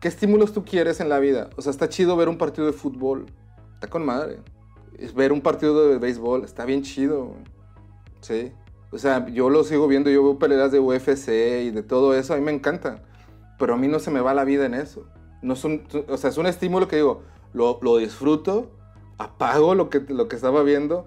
[0.00, 1.50] ¿Qué estímulos tú quieres en la vida?
[1.58, 3.26] O sea, está chido ver un partido de fútbol.
[3.74, 4.38] Está con madre.
[4.98, 6.44] Es ver un partido de béisbol.
[6.44, 7.34] Está bien chido.
[8.22, 8.52] Sí.
[8.90, 10.08] O sea, yo lo sigo viendo.
[10.08, 12.32] Yo veo peleas de UFC y de todo eso.
[12.32, 13.02] A mí me encanta.
[13.58, 15.04] Pero a mí no se me va la vida en eso.
[15.42, 17.22] No es un, o sea, es un estímulo que digo,
[17.52, 18.70] lo, lo disfruto,
[19.18, 21.06] apago lo que, lo que estaba viendo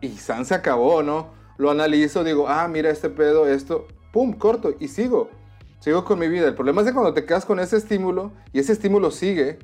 [0.00, 1.28] y San se acabó, ¿no?
[1.56, 5.28] Lo analizo, digo, ah, mira este pedo, esto, pum, corto y sigo.
[5.80, 6.46] Sigo con mi vida.
[6.46, 9.58] El problema es que cuando te quedas con ese estímulo y ese estímulo sigue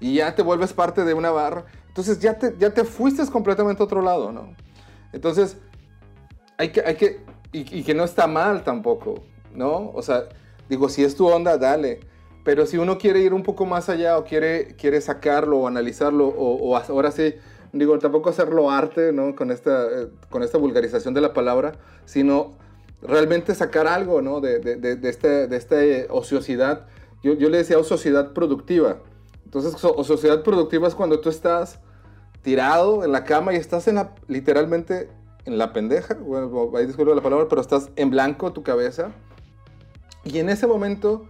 [0.00, 3.82] y ya te vuelves parte de una barra, entonces ya te, ya te fuiste completamente
[3.82, 4.54] a otro lado, ¿no?
[5.12, 5.58] Entonces,
[6.58, 9.22] hay que, hay que, y, y que no está mal tampoco,
[9.54, 9.90] ¿no?
[9.94, 10.24] O sea,
[10.68, 12.00] digo, si es tu onda, dale.
[12.44, 16.26] Pero si uno quiere ir un poco más allá o quiere, quiere sacarlo o analizarlo
[16.26, 17.34] o, o ahora sí,
[17.72, 19.34] digo, tampoco hacerlo arte, ¿no?
[19.36, 21.72] Con esta, eh, con esta vulgarización de la palabra,
[22.04, 22.54] sino
[23.00, 24.40] realmente sacar algo, ¿no?
[24.40, 25.76] De, de, de, de este, de esta
[26.10, 26.86] ociosidad.
[27.22, 28.98] Yo, yo le decía ociosidad productiva.
[29.44, 31.78] Entonces, ociosidad productiva es cuando tú estás
[32.42, 35.08] tirado en la cama y estás en la, literalmente
[35.44, 39.10] en la pendeja, bueno, ahí disculpo la palabra, pero estás en blanco tu cabeza.
[40.24, 41.26] Y en ese momento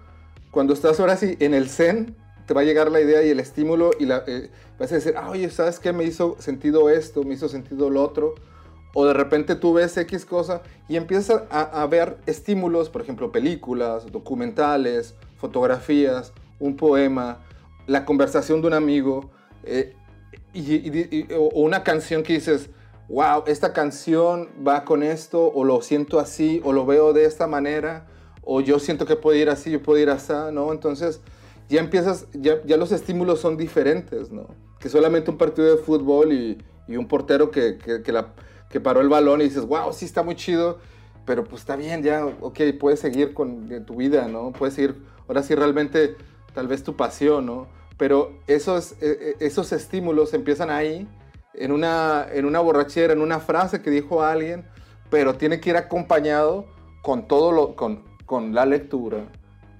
[0.53, 2.15] cuando estás ahora sí en el zen,
[2.47, 5.15] te va a llegar la idea y el estímulo y la, eh, vas a decir,
[5.17, 5.95] ah, oye, ¿sabes qué?
[5.95, 8.35] Me hizo sentido esto, me hizo sentido lo otro.
[8.95, 10.61] O de repente tú ves X cosa
[10.91, 17.38] y empiezas a, a ver estímulos, por ejemplo, películas, documentales, fotografías, un poema,
[17.87, 19.31] la conversación de un amigo,
[19.65, 19.97] eh,
[20.53, 22.69] y, y, y, o una canción que dices,
[23.09, 27.47] wow, esta canción va con esto, o lo siento así, o lo veo de esta
[27.47, 28.07] manera
[28.42, 30.72] o yo siento que puedo ir así, yo puedo ir así, ¿no?
[30.72, 31.20] Entonces
[31.68, 34.48] ya empiezas, ya, ya los estímulos son diferentes, ¿no?
[34.78, 39.09] Que solamente un partido de fútbol y, y un portero que, que, que, paró el
[39.09, 40.78] balón y dices, wow, sí está muy chido,
[41.24, 44.52] pero pues está bien, ya, ok, puedes seguir con tu vida, ¿no?
[44.52, 46.16] Puedes seguir, ahora sí realmente,
[46.52, 47.68] tal vez tu pasión, ¿no?
[47.96, 51.07] Pero esos, esos estímulos empiezan ahí,
[51.55, 54.64] en una, en una borrachera, en una frase que dijo alguien,
[55.11, 56.66] pero tiene que ir acompañado
[57.02, 58.02] con todo lo, con,
[58.33, 59.27] con la lectura,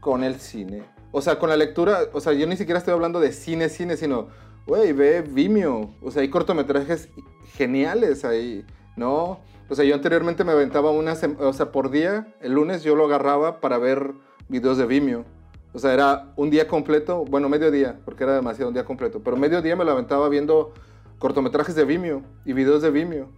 [0.01, 0.83] con el cine.
[1.11, 3.97] O sea, con la lectura, o sea, yo ni siquiera estoy hablando de cine, cine,
[3.97, 4.27] sino,
[4.67, 5.89] güey, ve Vimeo.
[6.03, 7.09] O sea, hay cortometrajes
[7.55, 8.63] geniales ahí,
[8.95, 9.41] ¿no?
[9.71, 13.07] O sea, yo anteriormente me aventaba una, o sea, por día, el lunes yo lo
[13.07, 14.13] agarraba para ver
[14.51, 15.25] videos de Vimeo.
[15.73, 19.23] O sea, era un día completo, bueno, medio día, porque era demasiado un día completo,
[19.25, 20.75] pero medio día me lo aventaba viendo
[21.19, 23.29] cortometrajes de Vimeo y videos de Vimeo.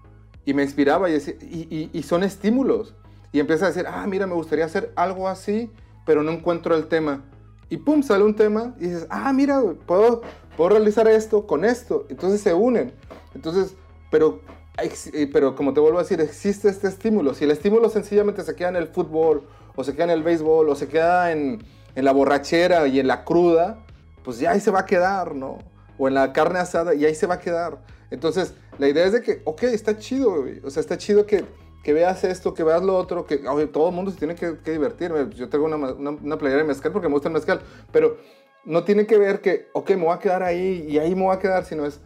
[0.45, 2.97] Y me inspiraba y, y- y son estímulos.
[3.35, 5.69] Y empieza a decir, ah, mira, me gustaría hacer algo así,
[6.07, 7.25] pero no encuentro el tema.
[7.69, 10.23] Y pum, sale un tema y dices, ah, mira, puedo,
[10.57, 12.07] puedo realizar esto con esto.
[12.09, 12.93] Entonces se unen.
[13.35, 13.75] Entonces,
[14.09, 14.39] pero,
[14.81, 17.35] eh, pero como te vuelvo a decir, existe este estímulo.
[17.35, 19.43] Si el estímulo sencillamente se queda en el fútbol,
[19.75, 21.61] o se queda en el béisbol, o se queda en,
[21.97, 23.85] en la borrachera y en la cruda,
[24.23, 25.59] pues ya ahí se va a quedar, ¿no?
[25.99, 27.79] O en la carne asada y ahí se va a quedar.
[28.13, 30.45] Entonces, la idea es de que, ok, está chido.
[30.63, 31.45] O sea, está chido que,
[31.85, 34.59] que veas esto, que veas lo otro, que oye, todo el mundo se tiene que,
[34.59, 35.13] que divertir.
[35.37, 37.61] Yo tengo una, una, una playera de mezcal porque me gusta el mezcal,
[37.93, 38.17] pero
[38.65, 41.37] no tiene que ver que, ok, me voy a quedar ahí y ahí me voy
[41.37, 42.01] a quedar, sino es,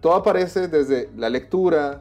[0.00, 2.00] todo aparece desde la lectura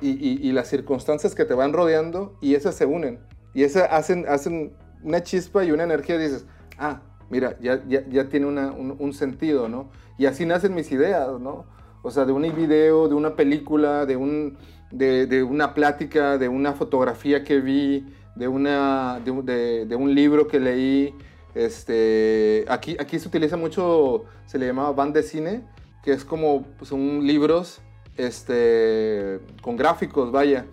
[0.00, 3.20] y, y- y las circunstancias que te van rodeando y esas se unen.
[3.54, 6.46] Y esas hacen, hacen una chispa y una energía y dices,
[6.78, 9.90] ah, mira, ya, ya, ya tiene una- un, un sentido, ¿no?
[10.18, 11.66] Y así nacen mis ideas, ¿no?
[12.02, 14.56] O sea, de un video, de una película, de, un,
[14.90, 21.14] de, una plática, de una fotografía que vi, de, una, de, un- libro que leí.
[21.54, 25.62] Este, aquí, aquí se utiliza mucho, se le llamaba band de cine,
[26.02, 27.80] que es como pues, son libros
[28.16, 30.66] este, con gráficos, vaya,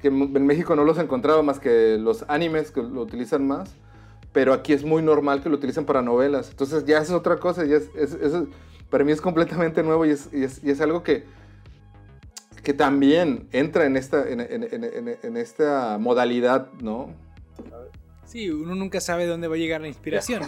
[0.00, 3.74] que en México no los encontraba más que los animes que lo utilizan más,
[4.32, 6.50] pero aquí es muy normal que lo utilicen para novelas.
[6.50, 7.90] Entonces ya es otra cosa, ya es,
[8.88, 11.24] para mí es completamente nuevo y es- y es algo que,
[12.60, 17.14] que también entra en esta, en, esta modalidad, ¿no?
[18.24, 20.42] Sí, uno nunca sabe de dónde va a llegar la inspiración.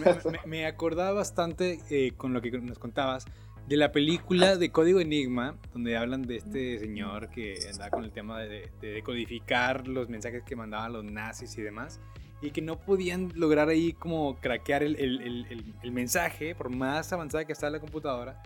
[0.47, 3.25] Me, acordaba bastante eh, con lo que nos contabas
[3.67, 8.13] de la película de Código Enigma, donde hablan de este señor que andaba con el
[8.13, 12.01] tema de, de decodificar los mensajes que mandaban los nazis y demás,
[12.41, 17.71] y que no podían lograr ahí como craquear el mensaje, por más avanzada que estaba
[17.71, 18.43] la computadora,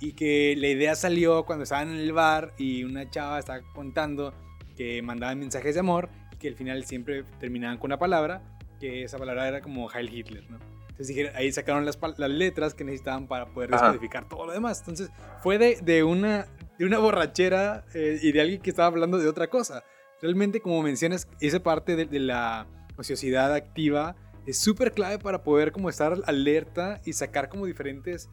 [0.00, 4.34] y que la idea salió cuando estaban en el bar y una chava estaba contando
[4.76, 8.42] que mandaban mensajes de amor y que al final siempre terminaban con una palabra
[8.80, 10.58] que esa palabra era como Heil Hitler, ¿no?
[10.94, 14.78] Entonces dijeron, ahí sacaron las, las letras que necesitaban para poder descodificar todo lo demás.
[14.78, 15.10] Entonces
[15.42, 16.46] fue de, de una,
[16.78, 19.82] de una borrachera eh, y de alguien que estaba hablando de otra cosa.
[20.22, 24.14] Realmente, como mencionas, esa parte de, de la ociosidad activa
[24.46, 28.30] es súper clave para poder como estar alerta y sacar como diferentes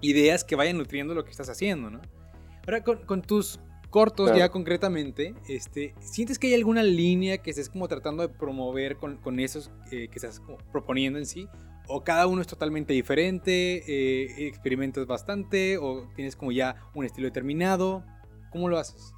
[0.00, 2.00] ideas que vayan nutriendo lo que estás haciendo, ¿no?
[2.66, 4.38] Ahora, con, con tus cortos Claro.
[4.38, 9.16] ya concretamente, este, ¿sientes que hay alguna línea que estés como tratando de promover con,
[9.16, 11.48] con esos eh, que estás como proponiendo en sí?
[11.86, 13.82] ¿O cada uno es totalmente diferente?
[13.88, 15.78] eh, ¿Experimentas bastante?
[15.78, 18.04] ¿O tienes como ya un estilo determinado?
[18.50, 19.14] ¿Cómo lo haces?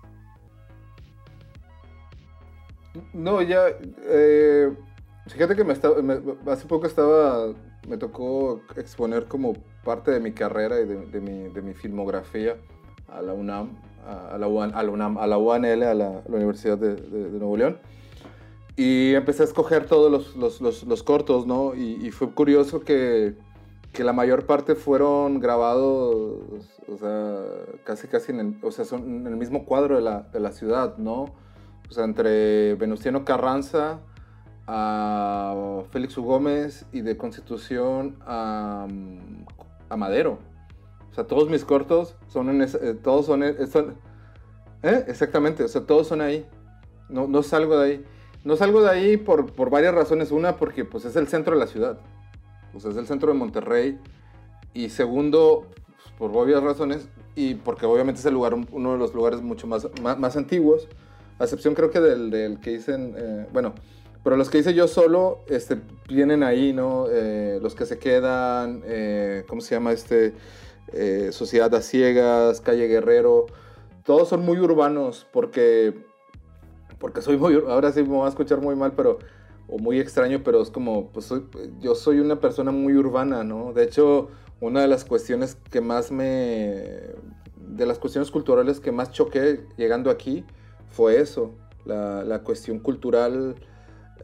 [3.12, 3.66] No, ya.
[4.04, 4.72] eh,
[5.28, 7.52] fíjate que me estaba, me- hace poco estaba.
[7.88, 12.56] Me tocó exponer como parte de mi carrera y de, de mi, de mi filmografía
[13.08, 13.70] a la UNAM,
[14.06, 16.94] a, la, UAN, a la UNAM, a la UANL, a la, a la Universidad de,
[16.96, 17.78] de- Nuevo León.
[18.76, 21.74] Y empecé a escoger todos los, los, los- los cortos, ¿no?
[21.74, 23.34] Y, y fue curioso que,
[23.92, 26.36] que la mayor parte fueron grabados,
[26.88, 27.40] o sea,
[27.84, 30.52] casi casi en el, o sea, son en el mismo cuadro de la, de la
[30.52, 31.24] ciudad, ¿no?
[31.88, 33.98] O sea, entre Venustiano Carranza
[34.66, 36.22] a Félix U.
[36.22, 38.86] Gómez y de Constitución a,
[39.90, 40.38] a Madero.
[41.11, 43.94] O sea, todos mis cortos son en esa- eh, todos son, en- son-
[44.83, 45.05] ¿eh?
[45.09, 46.46] Exactamente, o sea, todos son ahí.
[47.09, 48.05] No, no salgo de ahí.
[48.44, 50.31] No salgo de ahí por, por varias razones.
[50.31, 51.98] Una, porque pues es el centro de la ciudad.
[52.79, 53.98] Sea, es el centro de Monterrey.
[54.72, 59.12] Y segundo, pues, por obvias razones, y porque obviamente es el lugar, uno de los
[59.12, 60.87] lugares mucho más, más, más antiguos,
[61.40, 63.74] a excepción creo que del, del que dicen, eh, bueno,
[64.22, 65.78] pero los que hice yo solo, este,
[66.09, 67.06] vienen ahí, ¿no?
[67.11, 70.35] Eh, los que se quedan, eh, ¿cómo se llama este?
[70.92, 73.46] Eh, Sociedad a Ciegas, Calle Guerrero,
[74.04, 75.94] todos son muy urbanos porque,
[76.98, 79.18] porque soy muy, ahora sí me va a escuchar muy mal, pero,
[79.68, 81.46] o muy extraño, pero es como, pues soy,
[81.80, 83.72] yo soy una persona muy urbana, ¿no?
[83.72, 84.30] De hecho,
[84.61, 86.24] una de las cuestiones que más me,
[87.56, 90.44] de las cuestiones culturales que más choqué llegando aquí
[90.90, 91.54] fue eso,
[91.85, 93.54] la, la cuestión cultural.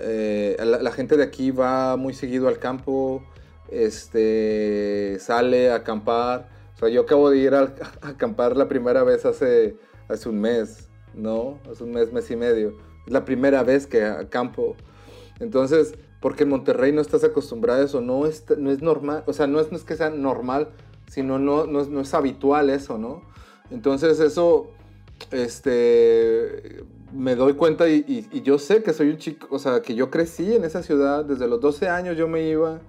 [0.00, 3.22] Eh, la, la gente de aquí va muy seguido al campo,
[3.68, 6.48] este, sale a acampar.
[6.74, 9.76] O sea, yo acabo de ir a, a acampar la primera vez hace,
[10.08, 11.58] hace un mes, ¿no?
[11.70, 12.74] Hace un mes, mes y medio.
[13.06, 14.76] Es la primera vez que acampo.
[15.40, 19.32] Entonces, porque en Monterrey no estás acostumbrado a eso, no es, no es normal, o
[19.32, 20.70] sea, no es, no es que sea normal,
[21.08, 23.22] sino no, no, es, no es habitual eso, ¿no?
[23.70, 24.70] Entonces eso,
[25.30, 26.84] este,
[27.16, 29.94] me doy cuenta y, y- y yo sé que soy un chico, o sea, que
[29.94, 32.80] yo crecí en esa ciudad, desde los 12 años yo me iba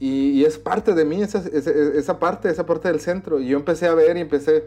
[0.00, 3.38] y, es parte de mí, esa, esa, esa, parte, esa parte del centro.
[3.38, 4.64] Y yo empecé a ver y empecé,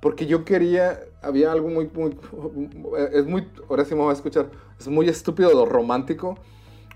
[0.00, 2.16] porque yo quería, había algo muy, muy,
[3.12, 6.36] es muy, ahora sí me voy a escuchar, es muy estúpido, romántico,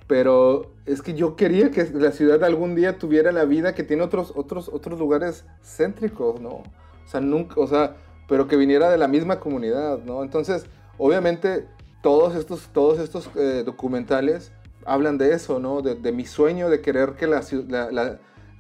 [0.07, 4.03] pero es que yo quería que la ciudad algún día tuviera la vida que tiene
[4.03, 6.51] otros, otros, otros lugares céntricos, ¿no?
[6.51, 6.65] O
[7.07, 7.97] sea, nunca, o sea,
[8.29, 10.23] pero que viniera de la misma comunidad, ¿no?
[10.23, 10.67] Entonces,
[10.99, 11.67] obviamente,
[12.03, 14.53] todos estos, todos estos eh, documentales
[14.85, 15.83] hablan de eso, ¿no?
[15.83, 17.43] De, mi sueño de querer que la,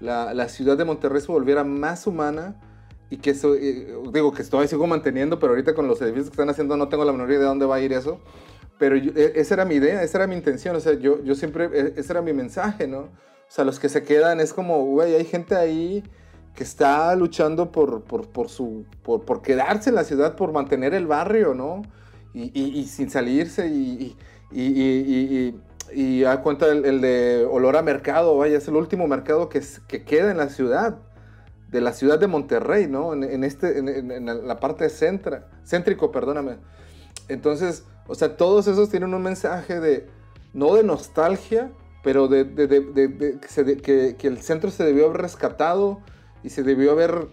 [0.00, 2.56] la, la, ciudad de Monterrey se volviera más humana
[3.10, 6.34] y que eso, eh, digo que todavía sigo manteniendo, pero ahorita con los edificios que
[6.34, 8.20] están haciendo no tengo la menor idea de dónde va a ir eso.
[8.78, 11.70] Pero e, esa era mi idea, esa era mi intención, o sea, yo, yo siempre,
[11.72, 12.98] e, ese era mi mensaje, ¿no?
[12.98, 16.04] O sea, los que se quedan es como, güey, hay gente ahí
[16.54, 21.06] que está luchando por, por, por su, por, quedarse en la ciudad, por mantener el
[21.06, 21.82] barrio, ¿no?
[22.34, 24.16] Y, y, y sin salirse y,
[24.52, 30.04] y, a cuenta el, de olor a mercado, vaya, es el último mercado que, que
[30.04, 30.98] queda en la ciudad,
[31.70, 33.12] de la ciudad de Monterrey, ¿no?
[33.12, 36.56] En, este, en, la parte centra, céntrico, perdóname.
[37.28, 40.06] Entonces, o sea, todos esos tienen un mensaje de,
[40.54, 41.70] no de nostalgia,
[42.02, 46.00] pero de, de, de que, que, el centro se debió haber rescatado
[46.42, 47.28] y se debió haber,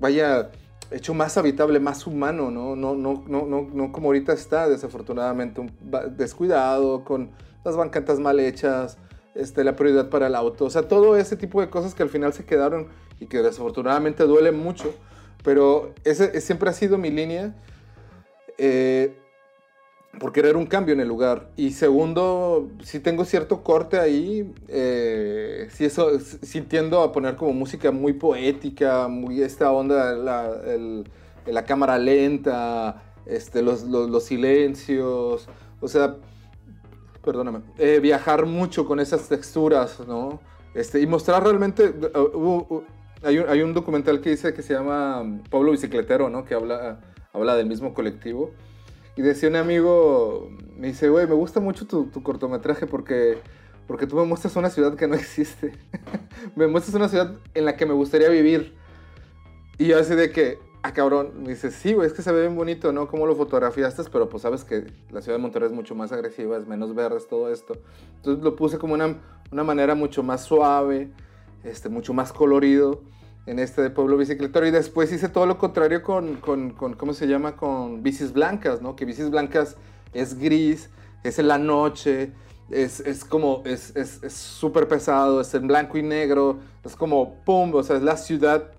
[0.00, 0.50] vaya,
[0.90, 2.76] hecho más habitable, más humano, ¿no?
[2.76, 5.72] No, no, no, no, no como ahorita está, desafortunadamente, un,
[6.16, 7.30] descuidado, con
[7.64, 8.98] las banquetas mal hechas,
[9.34, 12.08] este, la prioridad para el auto, o sea, todo ese tipo de cosas que al
[12.08, 12.88] final se quedaron
[13.20, 14.94] y que desafortunadamente duele mucho,
[15.42, 17.54] pero ese siempre ha sido mi línea
[18.58, 19.14] eh,
[20.18, 21.48] por querer un cambio en el lugar.
[21.56, 27.52] Y segundo, si tengo cierto corte ahí, eh, si eso, si tiendo a poner como
[27.52, 30.50] música muy poética, muy esta onda, la,
[31.46, 35.48] la cámara lenta, este, los, los, silencios,
[35.80, 36.16] o sea,
[37.24, 40.40] perdóname, eh, viajar mucho con esas texturas, ¿no?
[40.74, 42.84] Este, y mostrar realmente, uh, uh, uh,
[43.22, 46.44] hay, un, hay, un, documental que dice que se llama Pablo Bicicletero, ¿no?
[46.44, 47.00] Que habla,
[47.32, 48.52] habla del mismo colectivo.
[49.16, 53.38] Y decía un amigo, me dice, güey, me gusta mucho tu, tu, cortometraje porque,
[53.86, 55.72] porque tú me muestras una ciudad que no existe.
[56.54, 58.74] me muestras una ciudad en la que me gustaría vivir.
[59.78, 62.42] Y yo así de que, ah, cabrón, me dice, sí, güey, es que se ve
[62.42, 63.08] bien bonito, ¿no?
[63.08, 66.58] Cómo lo fotografiaste, pero pues sabes que la ciudad de Monterrey es mucho más agresiva,
[66.58, 67.78] es menos verde, todo esto.
[68.16, 69.16] Entonces lo puse como una,
[69.50, 71.10] una manera mucho más suave,
[71.64, 73.00] este, mucho más colorido
[73.46, 74.66] en este de Pueblo Bicicletero.
[74.66, 77.56] Y después hice todo lo contrario con, con, con, ¿cómo se llama?
[77.56, 78.96] Con Bicis Blancas, ¿no?
[78.96, 79.76] Que Bicis Blancas
[80.12, 80.90] es gris,
[81.22, 82.32] es en la noche,
[82.70, 83.92] es, es como, es
[84.28, 88.16] súper es, pesado, es en blanco y negro, es como, pum, o sea, es la
[88.16, 88.72] ciudad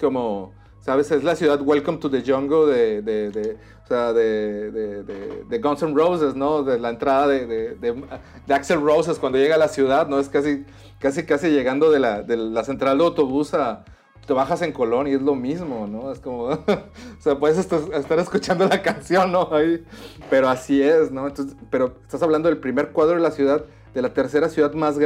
[0.00, 1.12] como ¿Sabes?
[1.12, 3.56] Es la ciudad Welcome to the Jungle de, de, de
[5.48, 6.62] de, Guns N' Roses, ¿no?
[6.62, 8.04] De la entrada de,
[8.48, 10.18] Axel Roses cuando llega a la ciudad, ¿no?
[10.18, 10.64] Es casi,
[10.98, 13.84] casi, casi llegando de la, de la central de autobús a...
[14.26, 16.12] Te bajas en Colón y es lo mismo, ¿no?
[16.12, 16.44] Es como...
[16.46, 16.60] o
[17.18, 19.52] sea, puedes estar, escuchando la canción, ¿no?
[19.52, 19.84] Ahí,
[20.30, 21.26] pero así es, ¿no?
[21.26, 24.96] Entonces, pero estás hablando del primer cuadro de la ciudad, de la tercera ciudad más,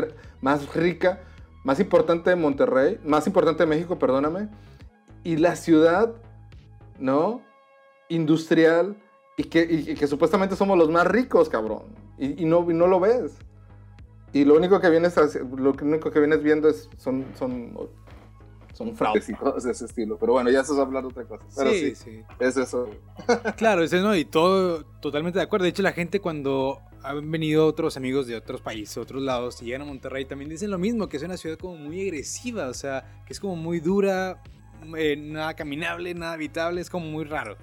[0.41, 1.21] más rica,
[1.65, 4.49] más importante de Monterrey, más importante de México, perdóname
[5.27, 6.15] y la ciudad,
[7.01, 7.43] ¿no?
[8.09, 8.97] Industrial
[9.37, 11.83] y que, que supuestamente somos los más ricos, cabrón.
[12.17, 13.37] Y, no, no lo ves.
[14.33, 17.77] Y lo único que vienes, lo único que vienes viendo es, son, son,
[18.77, 20.19] son fraudes y cosas de ese estilo.
[20.19, 21.71] Pero bueno, ya eso es hablar de otra cosa.
[21.71, 22.91] sí, sí, Es eso.
[23.57, 24.15] Claro, es ¿no?
[24.15, 25.65] Y todo totalmente de acuerdo.
[25.65, 29.67] De hecho, la gente cuando han venido otros amigos de otros países, otros lados, y
[29.67, 32.75] llegan a Monterrey, también dicen lo mismo, que es una ciudad como muy agresiva, o
[32.75, 34.43] sea, que es como muy dura,
[34.97, 37.57] eh, nada caminable, nada habitable, es como muy raro.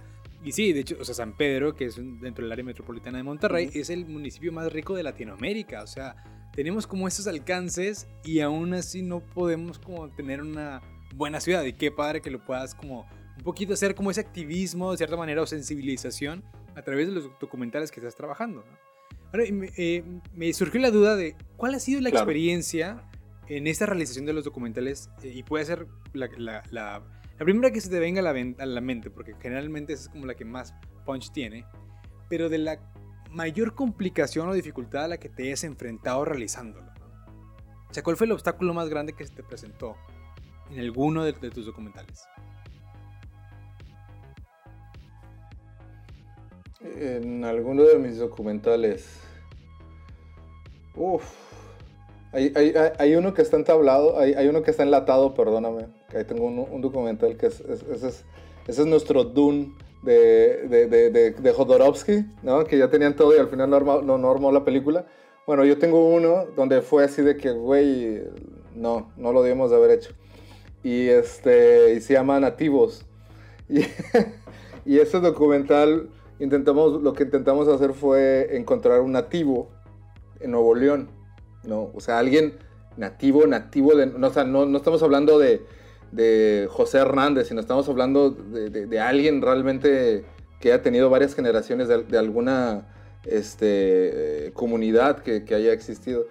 [0.43, 3.23] Y sí, de hecho, o sea, San Pedro, que es dentro del área metropolitana de
[3.23, 5.84] Monterrey, es el municipio más rico de Latinoamérica.
[5.84, 6.15] O sea,
[6.54, 10.82] tenemos como esos alcances y aún así no podemos como tener una
[11.15, 11.63] buena ciudad.
[11.63, 15.17] Y qué padre que lo puedas como un poquito hacer como ese activismo, de cierta
[15.17, 16.43] manera, o sensibilización
[16.76, 18.63] a través de los documentales que estás trabajando.
[19.32, 20.04] Ahora, me, eh,
[20.36, 23.10] me, surgió la duda de cuál ha sido la experiencia
[23.47, 27.04] en esta realización de los documentales, eh, y puede ser la, la, la,
[27.39, 30.26] primera que se te venga a la, a la, mente, porque generalmente esa es como
[30.26, 30.73] la que más
[31.06, 31.65] punch tiene,
[32.30, 32.80] pero de la
[33.32, 36.92] mayor complicación o dificultad a la que te hayas enfrentado realizándolo.
[37.90, 39.96] O sea, ¿cuál fue el obstáculo más grande que se te presentó
[40.71, 42.25] en alguno de, de tus documentales?
[46.81, 49.21] En alguno de mis documentales.
[50.95, 51.23] Uf.
[52.33, 55.87] Hay, hay, hay, uno que está entablado, hay, hay, uno que está enlatado, perdóname.
[56.15, 58.25] Ahí tengo un, un documental que es, ese, es,
[58.67, 59.71] ese es nuestro Dune
[60.03, 62.63] de, de, de, de, Jodorowsky, ¿no?
[62.65, 65.05] Que ya tenían todo y al final no armó, la película.
[65.45, 68.23] Bueno, yo tengo uno donde fue así de que, güey,
[68.75, 70.13] no, no lo debimos de haber hecho.
[70.84, 73.06] Y, este, y se llama Nativos.
[73.69, 73.79] Y,
[74.86, 76.10] y ese documental,
[76.40, 79.69] intentamos, lo que intentamos hacer fue encontrar un nativo
[80.40, 81.10] en Nuevo León,
[81.63, 81.90] ¿no?
[81.94, 82.54] O sea, alguien
[82.98, 85.62] nativo, nativo, de, no, o sea, no, no estamos hablando de,
[86.12, 90.25] de, José Hernández, sino estamos hablando de, de, alguien realmente
[90.60, 92.88] que haya tenido varias generaciones de, alguna
[93.25, 96.25] este, comunidad que, que, haya existido.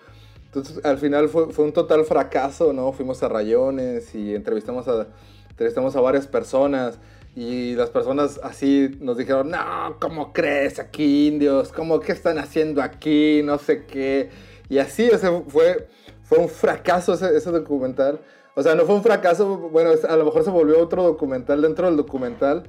[0.55, 2.93] Entonces, al final fue, fue, un total fracaso, ¿no?
[2.93, 5.07] Fuimos a rayones y entrevistamos a,
[5.49, 6.99] entrevistamos a varias personas.
[7.35, 11.73] Y las personas así nos dijeron, no, ¿cómo crees aquí indios?
[11.73, 13.41] ¿Cómo qué están haciendo aquí?
[13.43, 14.29] No sé qué.
[14.69, 15.89] Y así, ese fue,
[16.23, 18.21] fue un fracaso ese, ese, documental.
[18.55, 21.87] O sea, no fue un fracaso, bueno, a lo mejor se volvió otro documental dentro
[21.87, 22.65] del documental,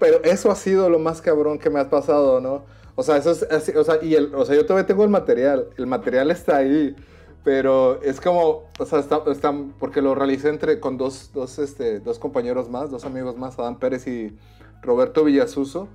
[0.00, 2.64] pero eso ha sido lo más cabrón que me ha pasado, ¿no?
[2.96, 5.10] O sea, eso es así, o sea, y el, o sea, yo todavía tengo el
[5.10, 6.96] material, el material está ahí,
[7.44, 11.98] pero es como, o sea, está, está, porque lo realicé entre, con dos, dos, este,
[11.98, 14.36] dos compañeros más, dos amigos más, Adán Pérez y
[14.80, 15.88] Roberto Villasuso.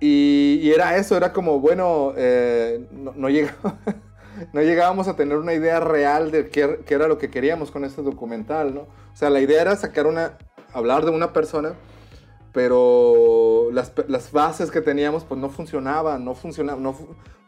[0.00, 3.28] Y, y era eso, era como, bueno, eh, no, no,
[4.52, 7.84] no, llegábamos a tener una idea real de qué, qué, era lo que queríamos con
[7.84, 8.80] este documental, ¿no?
[8.80, 10.38] O sea, la idea era sacar una,
[10.72, 11.74] hablar de una persona,
[12.52, 16.96] pero las, las bases que teníamos pues no funcionaban, no, funciona, no,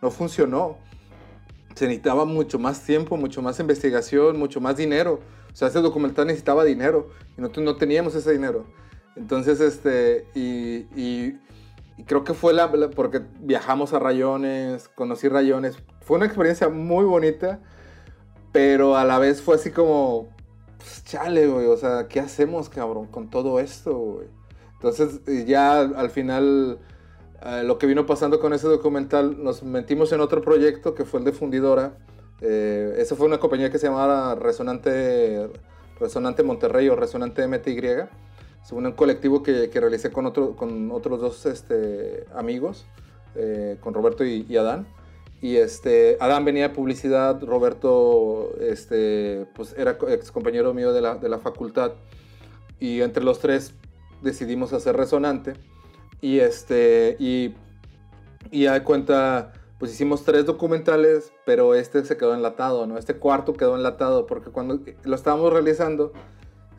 [0.00, 0.78] no funcionó
[1.76, 5.20] se necesitaba mucho más tiempo, mucho más investigación, mucho más dinero.
[5.52, 8.66] O sea, ese documental necesitaba dinero y no teníamos ese dinero.
[9.14, 11.36] Entonces, este, y
[12.04, 15.78] creo que fue la, la, porque viajamos a rayones, conocí rayones.
[16.02, 17.60] Fue una experiencia muy bonita,
[18.52, 20.28] pero a la vez fue así como,
[20.78, 24.28] pues, chale, güey, o sea, ¿qué hacemos, cabrón, con todo esto, güey?
[24.74, 26.78] Entonces, ya al final
[27.64, 31.24] Lo que vino pasando con ese documental, nos metimos en otro proyecto que fue el
[31.24, 31.92] de Fundidora.
[32.40, 35.50] Eh, esa fue una compañía que se llamaba Resonante,
[36.00, 38.08] Resonante Monterrey o Resonante MTY.
[38.62, 42.86] Es un colectivo que, que realicé con, otro, con otros dos este, amigos,
[43.36, 44.86] eh, con Roberto y, y, Adán.
[45.40, 51.14] Y este, Adán venía de publicidad, Roberto este, pues era ex compañero mío de la,
[51.14, 51.92] de la facultad.
[52.80, 53.72] Y entre los tres
[54.22, 55.54] decidimos hacer Resonante.
[56.20, 57.54] Y este, y,
[58.50, 62.98] y de cuenta, pues hicimos tres documentales, pero este se quedó enlatado, ¿no?
[62.98, 66.12] Este cuarto quedó enlatado, porque cuando lo estábamos realizando,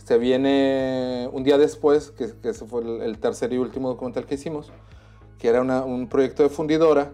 [0.04, 4.26] se viene un día después, que, que ese fue el, el, tercer y último documental
[4.26, 4.72] que hicimos,
[5.38, 7.12] que era una, un proyecto de fundidora,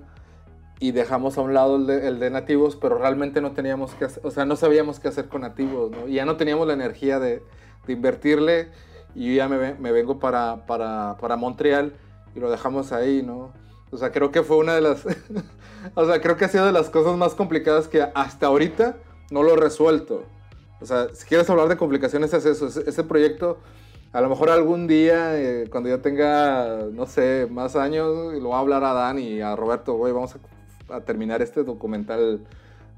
[0.80, 4.06] y dejamos a un lado el de, el de, nativos, pero realmente no teníamos que
[4.06, 6.08] hacer, o sea, no sabíamos qué hacer con nativos, ¿no?
[6.08, 7.42] Y ya no teníamos la energía de,
[7.86, 8.70] de invertirle,
[9.16, 11.94] y ya me, me vengo para, para, para Montreal,
[12.36, 13.52] y lo dejamos ahí, ¿no?
[13.92, 15.06] O sea, creo que fue una de las...
[15.96, 18.98] o sea, creo que ha sido de las cosas más complicadas que hasta ahorita
[19.30, 20.24] no lo he resuelto.
[20.82, 23.60] O sea, si quieres hablar de complicaciones es eso, ese proyecto,
[24.12, 28.54] a lo mejor algún día, eh, cuando yo tenga, no sé, más años, lo voy
[28.54, 32.46] a hablar a Dan y a Roberto, güey, vamos a, a, terminar este documental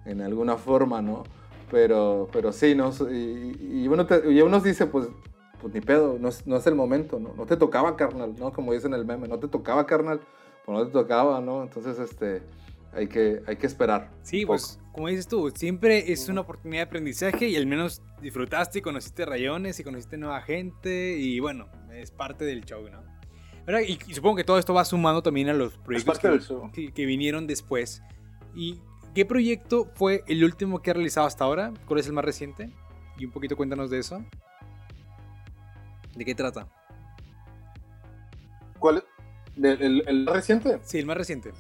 [0.06, 1.24] en alguna forma, ¿no?
[1.70, 2.92] Pero, pero sí, ¿no?
[3.12, 5.08] Y, y uno, te, y uno dice, pues,
[5.62, 7.34] pues ni pedo, no es, no es el momento, ¿no?
[7.36, 8.52] No te tocaba, carnal, ¿no?
[8.52, 10.22] Como dicen el meme, no te tocaba, carnal,
[10.66, 11.64] pues no te tocaba, ¿no?
[11.64, 12.42] Entonces, este,
[12.94, 14.10] hay que, hay que esperar.
[14.24, 18.80] Sí, pues, como dices tú, siempre es una oportunidad de aprendizaje y al menos disfrutaste
[18.80, 23.04] y conociste rayones y conociste nueva gente y bueno, es parte del show, ¿no?
[23.66, 23.82] ¿Verdad?
[23.88, 26.40] Y, y supongo que todo esto va sumando también a los proyectos que,
[26.72, 28.02] que, que vinieron después.
[28.54, 28.80] ¿Y
[29.14, 31.74] qué proyecto fue el último que ha realizado hasta ahora?
[31.88, 32.70] ¿Cuál es el más reciente?
[33.18, 34.24] Y un poquito cuéntanos de eso.
[36.16, 36.68] ¿De qué trata?
[38.80, 39.04] ¿Cuál?
[39.58, 40.80] ¿El, el, el más reciente?
[40.84, 41.52] Sí, el más reciente.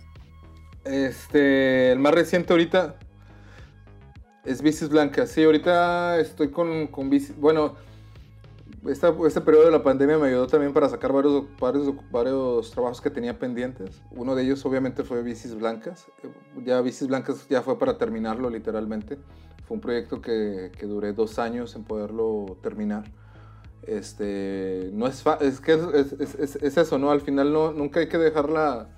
[0.84, 2.97] Este, el más reciente ahorita
[4.43, 5.30] es Bicis Blancas.
[5.30, 7.36] Sí, ahorita estoy con, con bicis.
[7.38, 7.76] Bueno,
[8.88, 13.01] esta, este periodo de la pandemia me ayudó también para sacar varios, varios, varios trabajos
[13.01, 14.03] que tenía pendientes.
[14.12, 16.06] Uno de ellos obviamente fue Bicis Blancas.
[16.64, 19.18] Ya Bicis Blancas ya fue para terminarlo literalmente.
[19.68, 23.06] Fue un proyecto que, que duré dos años en poderlo terminar
[23.88, 27.11] este, no es, es que es, es, es, es, eso, ¿no?
[27.11, 28.89] Al final no, nunca hay que dejarla,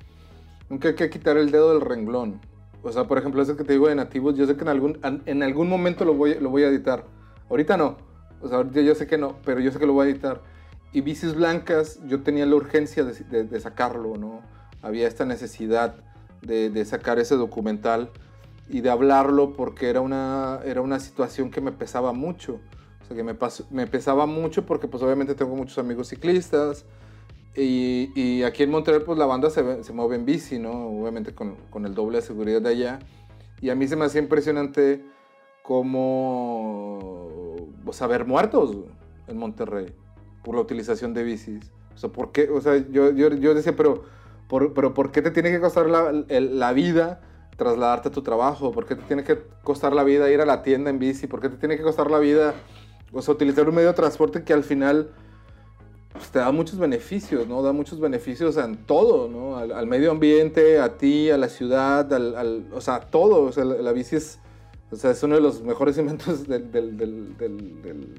[0.69, 2.41] nunca hay que quitar el dedo del renglón.
[2.83, 4.99] O sea, por ejemplo, eso que te digo de nativos, yo sé que en algún,
[5.03, 7.05] en algún momento lo voy, lo voy a editar.
[7.49, 7.97] Ahorita no,
[8.41, 10.41] o sea, ahorita yo sé que no, pero yo sé que lo voy a editar.
[10.93, 14.41] Y Bicis Blancas, yo tenía la urgencia de, de, de sacarlo, ¿no?
[14.81, 15.95] Había esta necesidad
[16.41, 18.11] de, de, sacar ese documental
[18.69, 22.59] y de hablarlo porque era una, era una situación que me pesaba mucho.
[23.07, 26.83] O sea, que me, pasó, me pesaba mucho porque pues obviamente tengo muchos amigos ciclistas
[27.55, 30.89] y, y aquí en Montreal pues la banda se, se, mueve en bici, ¿no?
[30.89, 32.99] Obviamente con, con, el doble de seguridad de allá.
[33.61, 35.03] Y a mí se me hacía impresionante
[35.63, 37.55] cómo
[37.85, 38.75] o sea, haber muertos
[39.27, 39.87] en Monterrey
[40.43, 41.71] por la utilización de bicis.
[41.95, 42.49] O sea, ¿por qué?
[42.49, 44.03] O sea, yo, yo, yo decía, pero
[44.47, 47.21] por, pero ¿por qué te tiene que costar la, la, vida
[47.55, 48.71] trasladarte a tu trabajo?
[48.71, 51.27] ¿Por qué te tiene que costar la vida ir a la tienda en bici?
[51.27, 52.53] ¿Por qué te tiene que costar la vida,
[53.11, 55.11] o sea, utilizar un medio de transporte que al final
[56.13, 57.61] pues, te da muchos beneficios, ¿no?
[57.61, 59.57] Da muchos beneficios en todo, ¿no?
[59.57, 63.43] Al, medio ambiente, a ti, a la ciudad, al, al, o sea, todo.
[63.43, 64.39] O sea, la, bici es,
[64.91, 68.15] o sea, es uno de los mejores inventos del, del, del,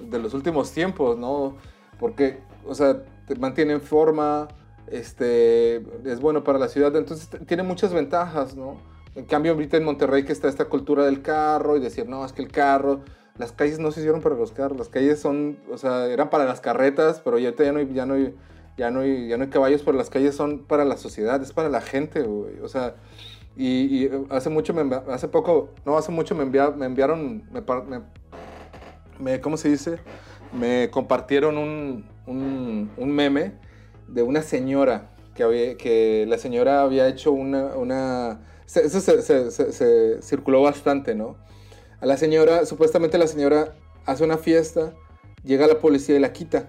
[0.00, 1.56] de los últimos tiempos, ¿no?
[1.98, 4.48] Porque, o sea, te mantiene en forma,
[4.86, 5.76] este,
[6.08, 8.80] es bueno para la ciudad, entonces tiene muchas ventajas, ¿no?
[9.14, 12.32] En cambio, ahorita en Monterrey que está esta cultura del carro y decir, no, es
[12.32, 13.00] que el carro,
[13.38, 16.44] las calles no se hicieron para los carros, las calles son, o sea, eran para
[16.44, 18.16] las carretas, pero ya, ya, no, hay, ya, no,
[18.76, 21.80] ya, no, ya no caballos, pero las calles son para la sociedad, es para la
[21.80, 22.22] gente.
[22.22, 22.96] O sea,
[23.56, 27.44] y, hace mucho, me, hace poco, no, hace mucho me, enviaron,
[29.18, 29.98] me, ¿cómo se dice?
[30.52, 33.54] Me compartieron un, un, meme
[34.08, 37.76] de una señora, que, había, que la señora había hecho una...
[37.76, 41.36] una eso se, circuló bastante, ¿no?
[42.00, 43.74] A la señora, supuestamente la señora
[44.04, 44.92] hace una fiesta,
[45.44, 46.68] llega la policía y la quita.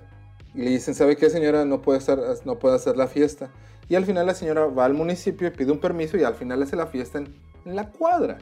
[0.53, 1.65] Y le dicen, ¿sabe qué señora?
[1.65, 3.51] No puede, estar, no puede hacer la fiesta.
[3.89, 6.61] Y al final la señora va al municipio y pide un permiso y al final
[6.63, 8.37] hace la fiesta en, la cuadra,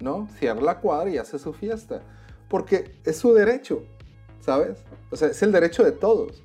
[0.00, 0.28] ¿no?
[0.38, 2.02] Cierra la cuadra y hace su fiesta.
[2.48, 3.82] Porque es su derecho,
[4.40, 4.78] ¿sabes?
[5.10, 6.42] O sea, es el derecho de todos.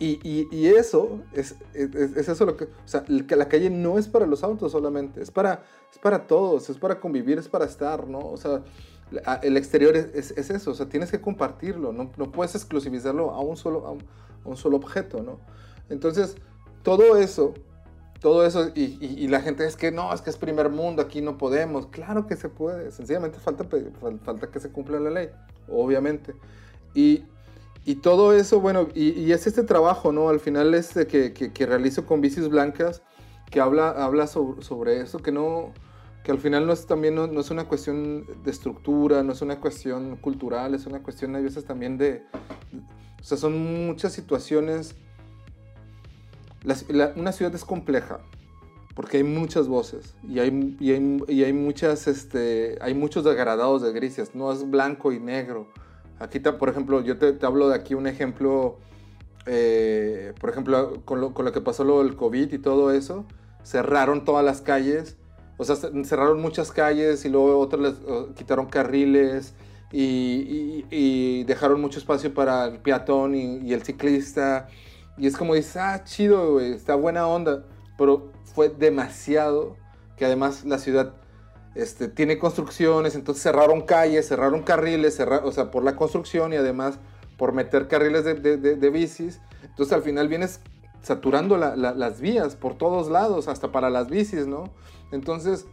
[0.00, 0.20] Y,
[0.52, 4.26] y, eso, es, es, eso lo que, o sea, que la calle no es para
[4.26, 8.20] los autos solamente, es para, es para todos, es para convivir, es para estar, ¿no?
[8.20, 8.62] O sea,
[9.42, 13.40] el exterior es, es eso, o sea, tienes que compartirlo, no, no puedes exclusivizarlo a
[13.40, 15.38] un, solo, a un, solo objeto, ¿no?
[15.88, 16.36] Entonces,
[16.82, 17.54] todo eso,
[18.20, 21.22] todo eso, y, y, la gente es que no, es que es primer mundo, aquí
[21.22, 23.64] no podemos, claro que se puede, sencillamente falta,
[24.24, 25.30] falta que se cumpla la ley,
[25.68, 26.34] obviamente.
[26.94, 27.24] Y
[27.88, 30.28] y todo eso, bueno, y, es este trabajo, ¿no?
[30.28, 33.00] Al final este que, que, realizo con Bicis Blancas,
[33.50, 35.72] que habla, habla sobre, sobre, eso, que no,
[36.22, 39.60] que al final no es también, no, es una cuestión de estructura, no es una
[39.60, 42.22] cuestión cultural, es una cuestión a veces también de,
[43.20, 44.94] o sea, son muchas situaciones,
[47.16, 48.20] una ciudad es compleja,
[48.94, 53.82] porque hay muchas voces y hay, y hay, y hay muchas, este, hay muchos degradados
[53.82, 55.68] de grises, no es blanco y negro.
[56.18, 58.76] Aquí, por ejemplo, yo te, hablo de aquí un ejemplo,
[59.46, 63.24] eh, por ejemplo, con lo, con lo, que pasó lo del COVID y todo eso,
[63.62, 65.16] cerraron todas las calles,
[65.58, 67.94] o sea, cerraron muchas calles y luego otras les
[68.34, 69.54] quitaron carriles
[69.92, 74.68] y, dejaron mucho espacio para el peatón y, el ciclista.
[75.16, 77.64] Y es como dices, ah, chido, está buena onda,
[77.96, 79.76] pero fue demasiado
[80.16, 81.14] que además la ciudad
[81.74, 86.98] este, tiene construcciones, entonces cerraron calles, cerraron carriles, o sea, por la construcción y además
[87.36, 89.40] por meter carriles de, de, bicis.
[89.62, 90.60] Entonces al final vienes
[91.02, 94.70] saturando las vías por todos lados, hasta para las bicis, ¿no?
[95.12, 95.66] Entonces,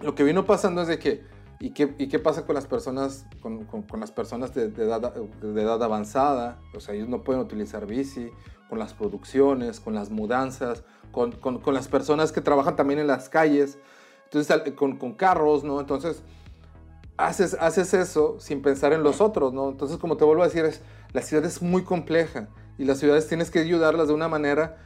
[0.00, 1.24] lo que vino pasando es de que,
[1.60, 3.66] ¿y qué, pasa con las personas, con,
[3.98, 6.58] las personas de, edad, avanzada?
[6.74, 8.30] O sea, ellos no pueden utilizar bici,
[8.68, 13.28] con las producciones, con las mudanzas, con, con las personas que trabajan también en las
[13.28, 13.78] calles.
[14.24, 15.80] Entonces, con, con carros, ¿no?
[15.80, 16.22] Entonces,
[17.16, 19.68] haces, haces eso sin pensar en los otros, ¿no?
[19.68, 20.80] Entonces, como te vuelvo a decir, es,
[21.12, 22.48] la ciudad es muy compleja
[22.78, 24.78] y las ciudades tienes que ayudarlas de una manera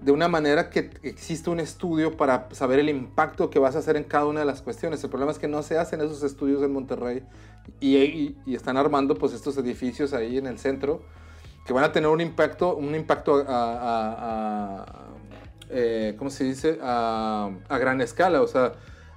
[0.00, 3.96] de una manera que existe un estudio para saber el impacto que vas a hacer
[3.96, 5.02] en cada una de las cuestiones.
[5.02, 7.22] El problema es que no se hacen esos estudios en Monterrey
[7.80, 7.96] y,
[8.46, 11.02] y, están armando pues estos edificios ahí en el centro
[11.68, 14.86] que van a tener un impacto, un impacto a,
[15.68, 18.40] eh, ¿cómo se dice?, a, gran escala.
[18.40, 18.72] O sea,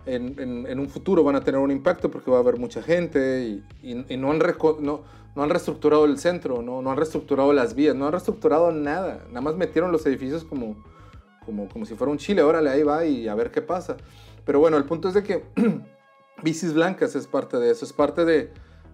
[0.05, 4.17] en, un futuro van a tener un impacto porque va a haber mucha gente y,
[4.17, 4.39] no, han
[4.81, 5.01] no,
[5.35, 6.81] no, han reestructurado el centro, ¿no?
[6.81, 9.23] no han reestructurado las vías, no han reestructurado nada.
[9.27, 10.83] Nada más metieron los edificios como,
[11.45, 12.41] como, como si fuera un chile.
[12.43, 13.97] Órale, ahí va y a ver qué pasa.
[14.45, 15.43] Pero bueno, el punto es de que
[16.43, 18.51] Bicis Blancas es parte de eso, es parte de...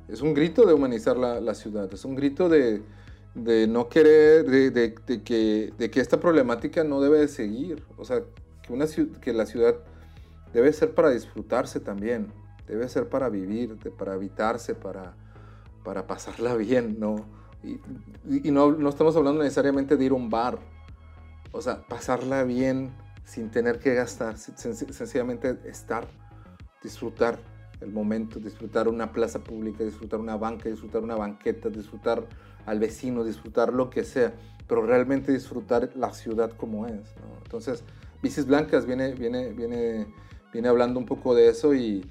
[0.08, 2.82] Es un grito de humanizar la, la ciudad, es un grito de,
[3.36, 7.84] de no querer, de, de, que, de que esta problemática no debe de seguir.
[7.98, 8.22] O sea,
[8.62, 8.86] que, una,
[9.22, 9.76] que la ciudad
[10.54, 12.32] debe ser para disfrutarse también,
[12.68, 15.16] debe ser para vivir, para habitarse, para,
[15.88, 17.26] para pasarla bien, ¿no?
[17.64, 20.60] Y, no, no, estamos hablando necesariamente de ir a un bar,
[21.54, 22.92] o sea, pasarla bien
[23.24, 26.06] sin tener que gastar, sencillamente estar,
[26.84, 27.40] disfrutar
[27.80, 32.26] el momento, disfrutar una plaza pública, disfrutar una banca, disfrutar una banqueta, disfrutar
[32.66, 34.34] al vecino, disfrutar lo que sea,
[34.68, 37.16] pero realmente disfrutar la ciudad como es.
[37.44, 37.84] Entonces,
[38.22, 40.08] Bicis Blancas viene, viene, viene,
[40.52, 42.06] viene hablando un poco de eso y,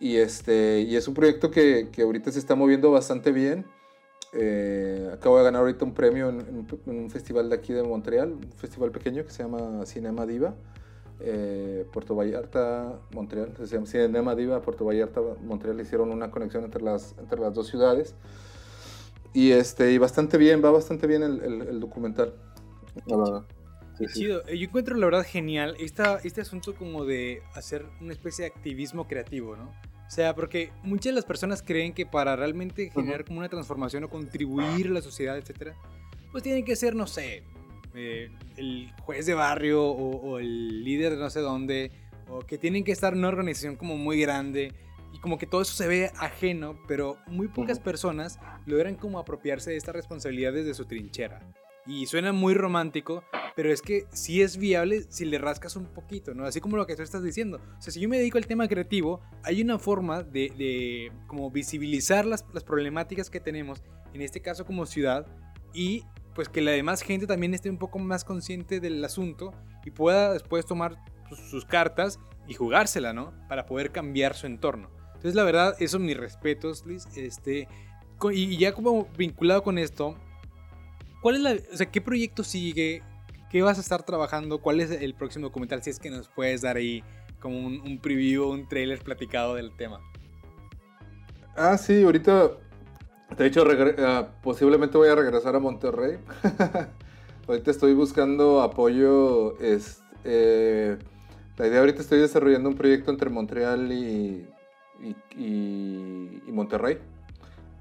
[0.00, 3.66] Y, este, y es un proyecto que, que ahorita se está moviendo bastante bien.
[4.32, 8.52] Eh, acabo de ganar ahorita un premio en, un festival de aquí de Montreal, un
[8.52, 10.54] festival pequeño que se llama Cinema Diva.
[11.22, 16.82] Eh, Puerto Vallarta, Montreal, se llama Cinema Diva, Puerto Vallarta, Montreal hicieron una conexión entre
[16.82, 18.14] las, entre las dos ciudades.
[19.34, 22.34] Y, este, y bastante bien, va bastante bien el, el, documental.
[24.14, 24.46] Chido.
[24.46, 29.06] Yo encuentro la verdad genial esta, este asunto como de hacer una especie de activismo
[29.06, 29.70] creativo, ¿no?
[30.10, 34.02] O sea, porque muchas de las personas creen que para realmente generar como una transformación
[34.02, 35.76] o contribuir a la sociedad, etcétera,
[36.32, 37.44] pues tienen que ser, no sé,
[37.94, 41.92] eh, el juez de barrio o, el líder de no sé dónde,
[42.28, 44.72] o que tienen que estar en una organización como muy grande
[45.12, 49.70] y como que todo eso se ve ajeno, pero muy pocas personas logran como apropiarse
[49.70, 51.40] de estas responsabilidades de su trinchera.
[51.86, 53.24] Y suena muy romántico,
[53.56, 56.44] pero es que sí es viable si le rascas un poquito, ¿no?
[56.44, 57.60] Así como lo que tú estás diciendo.
[57.78, 61.50] O sea, si yo me dedico al tema creativo, hay una forma de, de como
[61.50, 65.26] visibilizar las, las problemáticas que tenemos, en este caso como ciudad,
[65.72, 66.04] y
[66.34, 69.52] pues que la demás gente también esté un poco más consciente del asunto
[69.84, 70.96] y pueda después tomar
[71.50, 73.32] sus cartas y jugársela, ¿no?
[73.48, 74.90] Para poder cambiar su entorno.
[75.08, 77.06] Entonces, la verdad, eso mis respetos, Liz.
[77.16, 77.68] Este,
[78.32, 80.16] y ya como vinculado con esto,
[81.20, 83.02] ¿cuál es la, o sea, qué proyecto sigue?
[83.50, 84.60] ¿Qué vas a estar trabajando?
[84.60, 85.82] ¿Cuál es el próximo documental?
[85.82, 87.02] Si es que nos puedes dar ahí
[87.40, 90.00] como un, un preview, un trailer platicado del tema.
[91.56, 92.52] Ah, sí, ahorita
[93.36, 96.18] de hecho, uh, posiblemente voy a regresar a Monterrey.
[97.48, 99.58] ahorita estoy buscando apoyo.
[99.60, 100.98] Es, eh,
[101.56, 104.46] la idea ahorita estoy desarrollando un proyecto entre Montreal y,
[105.36, 106.98] y, y, Monterrey.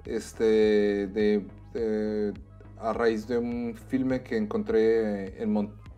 [0.05, 1.43] Este, de,
[2.79, 5.79] a raíz de un filme que encontré en Monterrey.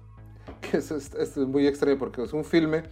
[0.61, 2.83] Que es, es, muy extraño porque es un filme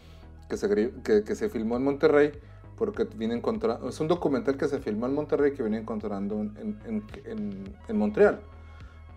[0.49, 2.31] que se, que, se filmó en Monterrey
[2.75, 6.79] porque viene encontrando, es un documental que se filmó en Monterrey que viene encontrando en,
[6.85, 8.39] en, en, Montreal,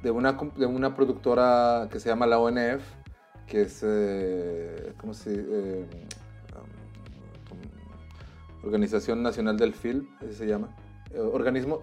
[0.03, 2.83] de una, de una productora que se llama la ONF,
[3.47, 5.87] que es, eh, ¿cómo se eh,
[7.51, 10.68] um, Organización Nacional del Film, así se llama.
[11.15, 11.81] Eh, organismo,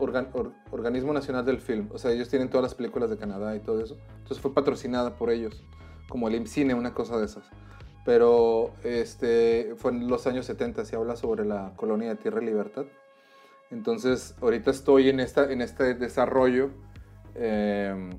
[0.71, 1.89] Organismo Nacional del Film.
[1.93, 3.97] O sea, ellos tienen todas las películas de Canadá y todo eso.
[4.17, 5.63] Entonces fue patrocinada por ellos,
[6.07, 7.49] como el IMCINE, una cosa de esas
[8.09, 12.45] pero este, fue en los años 70, se habla sobre la colonia de Tierra y
[12.47, 12.85] Libertad.
[13.69, 16.71] Entonces, ahorita estoy en, esta, en este desarrollo,
[17.35, 18.09] em,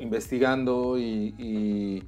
[0.00, 2.02] investigando y, y,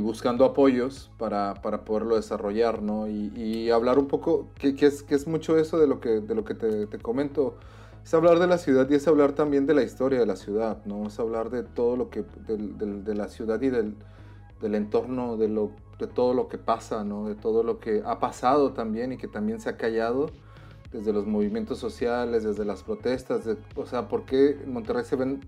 [0.00, 3.06] buscando apoyos para, para, poderlo desarrollar, ¿no?
[3.06, 6.34] Y, hablar un poco, que, que, es, que es mucho eso de lo que, de
[6.34, 7.56] lo que te, te, comento,
[8.02, 10.84] es hablar de la ciudad y es hablar también de la historia de la ciudad,
[10.86, 11.06] ¿no?
[11.06, 13.94] Es hablar de todo lo que, de, de, de la ciudad y del,
[14.60, 17.28] del entorno, de lo de todo lo que pasa, ¿no?
[17.28, 20.30] de todo lo que ha pasado también y que también se ha callado
[20.92, 23.42] desde los movimientos sociales, desde las protestas.
[23.74, 25.40] o sea, ¿por qué en Monterrey se ven,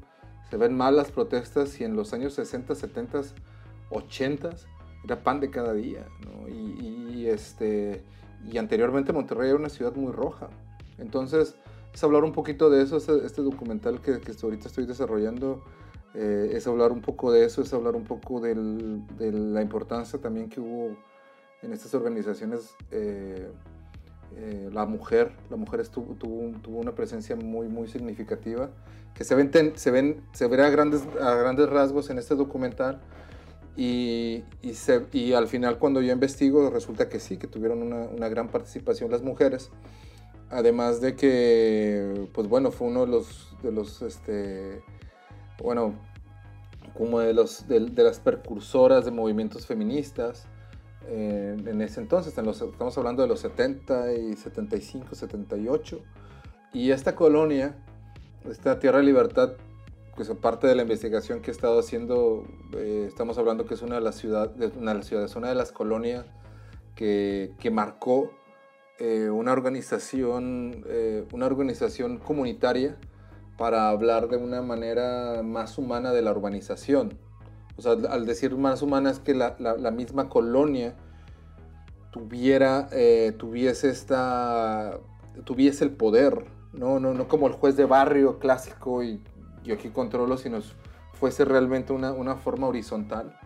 [0.50, 3.22] se ven mal las protestas y en los años 60, 70,
[3.90, 4.50] 80
[5.04, 6.06] era pan de cada día?
[6.48, 8.02] Y, este,
[8.50, 10.48] y anteriormente Monterrey era una ciudad muy roja.
[10.98, 11.56] Entonces,
[11.92, 15.62] es hablar un poquito de eso, este, este documental que, que ahorita estoy desarrollando
[16.18, 20.48] eh, es hablar un poco de eso, es hablar un poco de la importancia también
[20.48, 20.96] que hubo
[21.62, 22.74] en estas organizaciones.
[22.90, 23.50] Eh,
[24.36, 28.70] eh, la mujer, la mujer estuvo, tuvo, tuvo, una presencia muy, muy significativa,
[29.14, 33.00] que se, ven, se, ven, se verá a grandes, a grandes rasgos en este documental.
[33.76, 34.72] Y, y,
[35.12, 39.10] y, al final cuando yo investigo resulta que sí, que tuvieron una, una, gran participación
[39.10, 39.70] las mujeres.
[40.48, 44.82] Además de que, pues bueno, fue uno de los, de los este,
[45.62, 45.94] bueno,
[46.96, 50.46] como de, los, de, las precursoras de movimientos feministas
[51.08, 56.00] eh, en ese entonces, en los, estamos hablando de los 70 y 75, 78,
[56.72, 57.76] y esta colonia,
[58.50, 59.52] esta Tierra de Libertad,
[60.16, 62.44] pues aparte de la investigación que he estado haciendo,
[62.74, 65.72] eh, estamos hablando que es una de las ciudades, una de las una de las
[65.72, 66.24] colonias
[66.94, 68.30] que, que marcó
[68.98, 70.84] eh, una organización,
[71.32, 72.96] una organización comunitaria
[73.56, 77.18] para hablar de una manera más humana de la urbanización.
[77.76, 80.94] O sea, al decir más humana es que la, la, misma colonia
[82.10, 84.98] tuviera, eh, tuviese, esta,
[85.44, 87.00] tuviese el poder, ¿no?
[87.00, 89.22] No, no como el juez de barrio clásico y
[89.66, 90.60] yo aquí controlo, sino
[91.18, 93.38] fuese realmente una, una forma horizontal.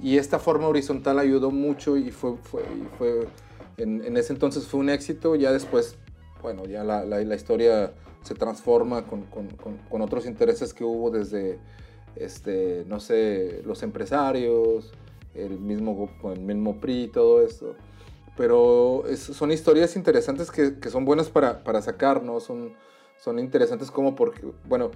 [0.00, 2.62] Y esta forma horizontal ayudó mucho y fue, fue,
[2.98, 3.28] fue
[3.76, 5.34] en, en, ese entonces fue un éxito.
[5.36, 5.96] Ya después,
[6.42, 11.10] bueno, ya la, la, la historia se transforma con, con, con, otros intereses que hubo
[11.10, 11.58] desde,
[12.16, 14.92] este, no sé, los empresarios,
[15.34, 17.74] el mismo, el mismo PRI, todo esto.
[18.36, 22.40] pero son historias interesantes que, que son buenas para, para, sacar, ¿no?
[22.40, 22.72] Son,
[23.22, 24.90] son interesantes como porque, bueno,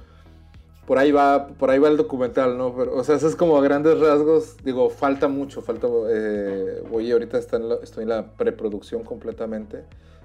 [0.89, 2.75] por ahí va, por ahí va el documental, ¿no?
[2.75, 7.37] Pero, o sea, eso es como a grandes rasgos, digo, falta mucho, falta, eh, ahorita
[7.37, 9.85] está en estoy en la preproducción completamente,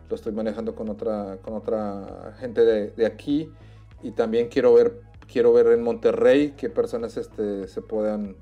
[0.10, 3.52] lo estoy manejando con otra, con otra gente de, de aquí
[4.02, 8.38] y también quiero ver, quiero ver en Monterrey qué personas este, se puedan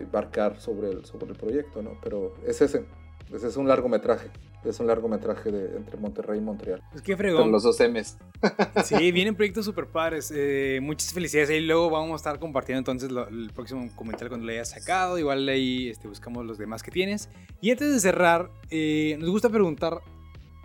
[0.00, 1.98] embarcar sobre el, sobre el proyecto, ¿no?
[2.02, 2.86] Pero es ese,
[3.32, 4.28] ese es un largometraje.
[4.64, 6.82] Es un largometraje de, entre Monterrey y Montreal.
[6.94, 7.42] Es que fregón.
[7.42, 8.18] Con los dos M's.
[8.84, 10.32] Sí, vienen proyectos super padres.
[10.34, 11.50] Eh, muchas felicidades.
[11.50, 15.18] Ahí luego vamos a estar compartiendo entonces el próximo comentario cuando lo hayas sacado.
[15.18, 17.28] Igual ahí este, buscamos los demás que tienes.
[17.60, 20.00] Y antes de cerrar, eh, nos gusta preguntar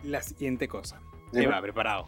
[0.04, 1.00] la siguiente cosa.
[1.36, 2.08] va, preparado.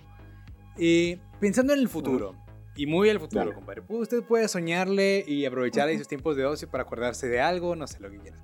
[0.78, 2.36] Eh, pensando en el futuro.
[2.76, 3.84] Y muy al futuro, compadre.
[3.88, 8.00] Usted puede soñarle y aprovechar esos tiempos de ocio para acordarse de algo, no sé
[8.00, 8.38] lo que quiera.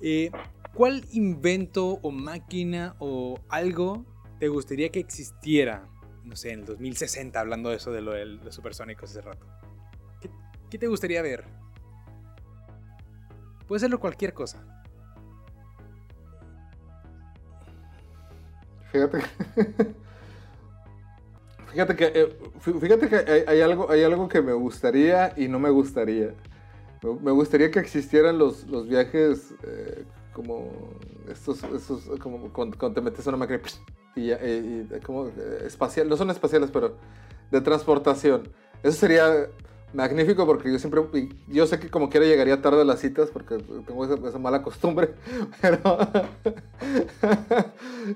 [0.00, 0.30] Eh,
[0.74, 4.04] ¿Cuál invento o máquina o algo
[4.40, 5.88] te gustaría que existiera,
[6.24, 9.46] no sé, en el 2060, hablando de eso de, lo de los supersónicos hace rato?
[10.68, 11.44] ¿Qué, te gustaría ver?
[13.68, 14.66] Puede serlo cualquier cosa.
[18.90, 19.18] Fíjate.
[21.70, 25.70] Fíjate que, eh, fíjate que hay, algo, hay algo que me gustaría y no me
[25.70, 26.32] gustaría.
[27.12, 30.70] Me gustaría que existieran los, los viajes eh, como
[31.30, 33.60] estos, estos como cuando, te metes a una máquina
[34.16, 36.96] y, y, como eh, espacial, no son espaciales, pero
[37.50, 38.48] de transportación.
[38.82, 39.48] Eso sería
[39.94, 41.02] magnífico porque yo siempre,
[41.48, 45.10] yo sé que como quiera llegaría tarde a las citas porque tengo esa, mala costumbre,
[45.60, 45.98] pero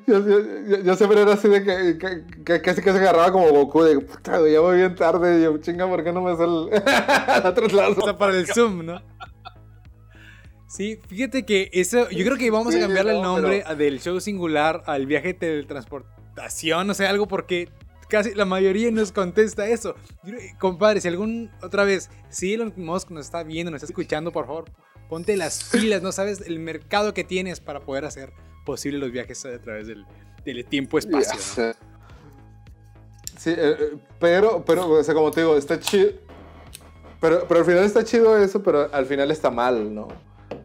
[0.84, 4.46] yo, siempre era así de que, que, casi que se agarraba como Goku, de puta,
[4.48, 7.94] ya voy bien tarde, y yo, chinga, ¿por qué no me sale el traslado?
[7.96, 9.00] O sea, para el Zoom, ¿no?
[10.66, 14.82] Sí, fíjate que eso, yo creo que vamos a cambiarle el nombre del show singular
[14.86, 17.70] al viaje de teletransportación, o sea, algo porque
[18.08, 19.94] casi la mayoría nos contesta eso.
[20.58, 24.46] Compadre, si algún, otra vez, si Elon Musk nos está viendo, nos está escuchando, por
[24.46, 24.64] favor,
[25.08, 28.32] ponte las pilas, no sabes el mercado que tienes para poder hacer
[28.64, 30.04] posible los viajes a través del,
[30.68, 31.74] tiempo-espacio.
[33.36, 36.10] Sí, eh, eh, pero, pero, o sea, como te digo, está chido.
[37.20, 40.08] Pero, pero al final está chido eso, pero al final está mal, ¿no?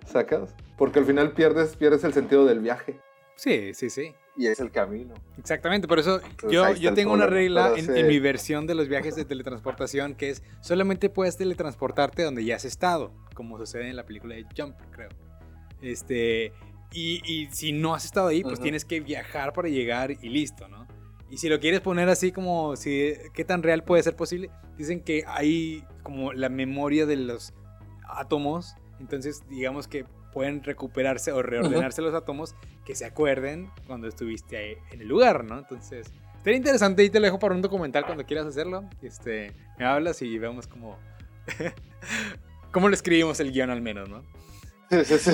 [0.06, 0.56] ¿Sacas?
[0.78, 3.00] Porque al final pierdes, pierdes el sentido del viaje.
[3.36, 5.14] Sí, sí, sí y es el camino.
[5.38, 9.26] Exactamente, por eso yo, yo tengo una regla en, mi versión de los viajes de
[9.26, 14.36] teletransportación que es solamente puedes teletransportarte donde ya has estado, como sucede en la película
[14.36, 15.10] de Jump, creo.
[15.82, 16.54] Este,
[16.92, 20.68] y, y si no has estado ahí, pues tienes que viajar para llegar y listo,
[20.68, 20.88] ¿no?
[21.34, 24.52] Y si lo quieres poner así como, si, ¿qué tan real puede ser posible?
[24.78, 27.54] Dicen que hay como la memoria de los
[28.08, 32.56] átomos, entonces digamos que pueden recuperarse o reordenarse los átomos
[32.86, 35.60] que se acuerden cuando estuviste ahí en el lugar, ¿no?
[35.60, 36.12] Entonces,
[36.44, 38.84] sería interesante y te lo dejo para un documental cuando quieras hacerlo.
[39.02, 40.98] Este, me hablas y vemos cómo,
[42.72, 44.24] cómo le escribimos el guion al menos, ¿no?
[44.90, 45.32] Sí, sí,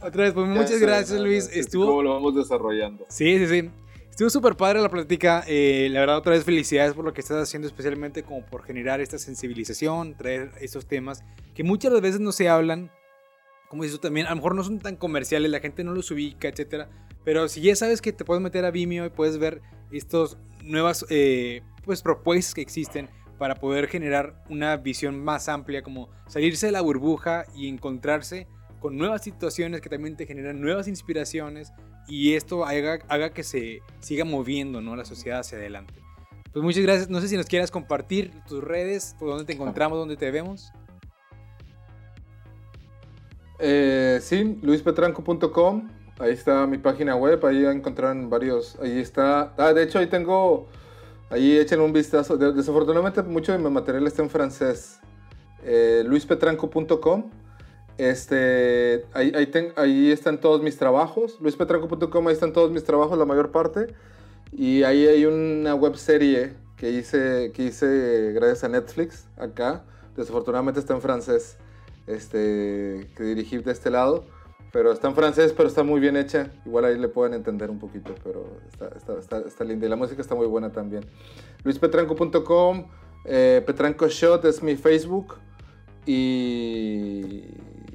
[0.00, 1.48] Otra vez, pues muchas gracias, Luis.
[1.52, 1.86] Estuvo...
[1.86, 3.06] ¿Cómo lo vamos desarrollando?
[3.08, 3.70] Sí, sí, sí.
[4.10, 5.42] Estuvo súper padre la plática.
[5.48, 9.00] Eh, la verdad, otra vez felicidades por lo que estás haciendo, especialmente como por generar
[9.00, 12.92] esta sensibilización, traer estos temas que muchas veces no se hablan
[13.68, 16.48] como dices también, a lo mejor no son tan comerciales, la gente no los ubica,
[16.48, 16.88] etcétera.
[17.24, 21.06] Pero si ya sabes que te puedes meter a Vimeo y puedes ver estas nuevas
[21.10, 23.08] eh, pues, propuestas que existen
[23.38, 28.46] para poder generar una visión más amplia, como salirse de la burbuja y encontrarse
[28.80, 31.72] con nuevas situaciones que también te generan nuevas inspiraciones
[32.06, 34.94] y esto haga, haga que se siga moviendo ¿no?
[34.94, 35.94] la sociedad hacia adelante.
[36.52, 37.08] Pues muchas gracias.
[37.08, 40.70] No sé si nos quieras compartir tus redes, por dónde te encontramos, dónde te vemos.
[43.58, 45.88] Eh, sí, luispetranco.com.
[46.18, 47.44] Ahí está mi página web.
[47.46, 48.78] Ahí encontrarán varios.
[48.80, 49.52] Ahí está.
[49.56, 50.68] Ah, de hecho, ahí tengo.
[51.30, 52.36] Ahí echen un vistazo.
[52.36, 55.00] Desafortunadamente, mucho de mi material está en francés.
[55.62, 57.30] Eh, luispetranco.com.
[57.96, 61.38] Este, ahí, ahí, ahí, están todos mis trabajos.
[61.40, 63.94] luispetranco.com, ahí están todos mis trabajos, la mayor parte.
[64.52, 69.84] Y ahí hay una web serie que hice, que hice gracias a Netflix acá.
[70.16, 71.56] Desafortunadamente está en francés
[72.06, 74.24] este, que dirigí de este lado.
[74.72, 76.50] Pero está en francés, pero está muy bien hecha.
[76.66, 79.86] Igual ahí le pueden entender un poquito, pero está, está, está, está linda.
[79.86, 81.04] Y la música está muy buena también.
[81.62, 82.88] luispetranco.com,
[83.24, 85.36] eh, Petranco Shot es mi Facebook.
[86.06, 87.44] Y,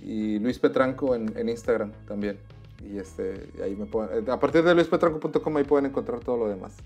[0.02, 2.40] y Luis Petranco en, en, Instagram también.
[2.84, 6.78] Y este, ahí me pueden, a partir de luispetranco.com ahí pueden encontrar todo lo demás.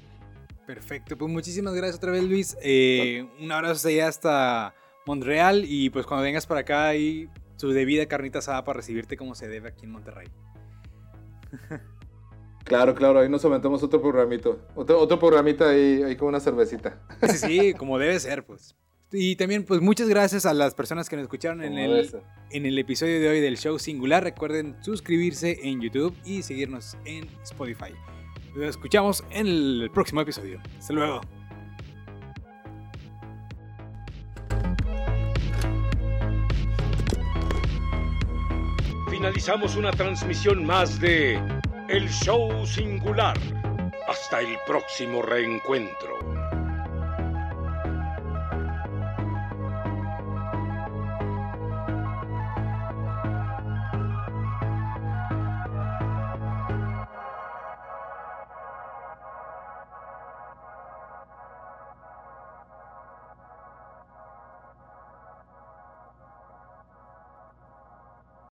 [0.66, 2.58] Perfecto, pues muchísimas gracias otra vez Luis.
[2.62, 4.74] Eh, un abrazo allá hasta
[5.06, 9.36] Montreal y pues cuando vengas para acá hay su debida carnita asada para recibirte como
[9.36, 10.28] se debe aquí en Monterrey.
[12.64, 14.66] Claro, claro, ahí nos aventamos otro programito.
[14.76, 17.02] Otro, otro programita ahí, ahí con una cervecita.
[17.28, 18.76] Sí, sí, como debe ser, pues.
[19.12, 22.10] Y también, pues muchas gracias a las personas que nos escucharon en el,
[22.50, 24.24] en el episodio de hoy del show singular.
[24.24, 27.94] Recuerden suscribirse en YouTube y seguirnos en Spotify.
[28.56, 30.60] Nos escuchamos en el próximo episodio.
[30.80, 31.22] Hasta luego.
[39.24, 41.40] Finalizamos una transmisión más de
[41.88, 43.38] El Show Singular.
[44.06, 46.13] Hasta el próximo reencuentro.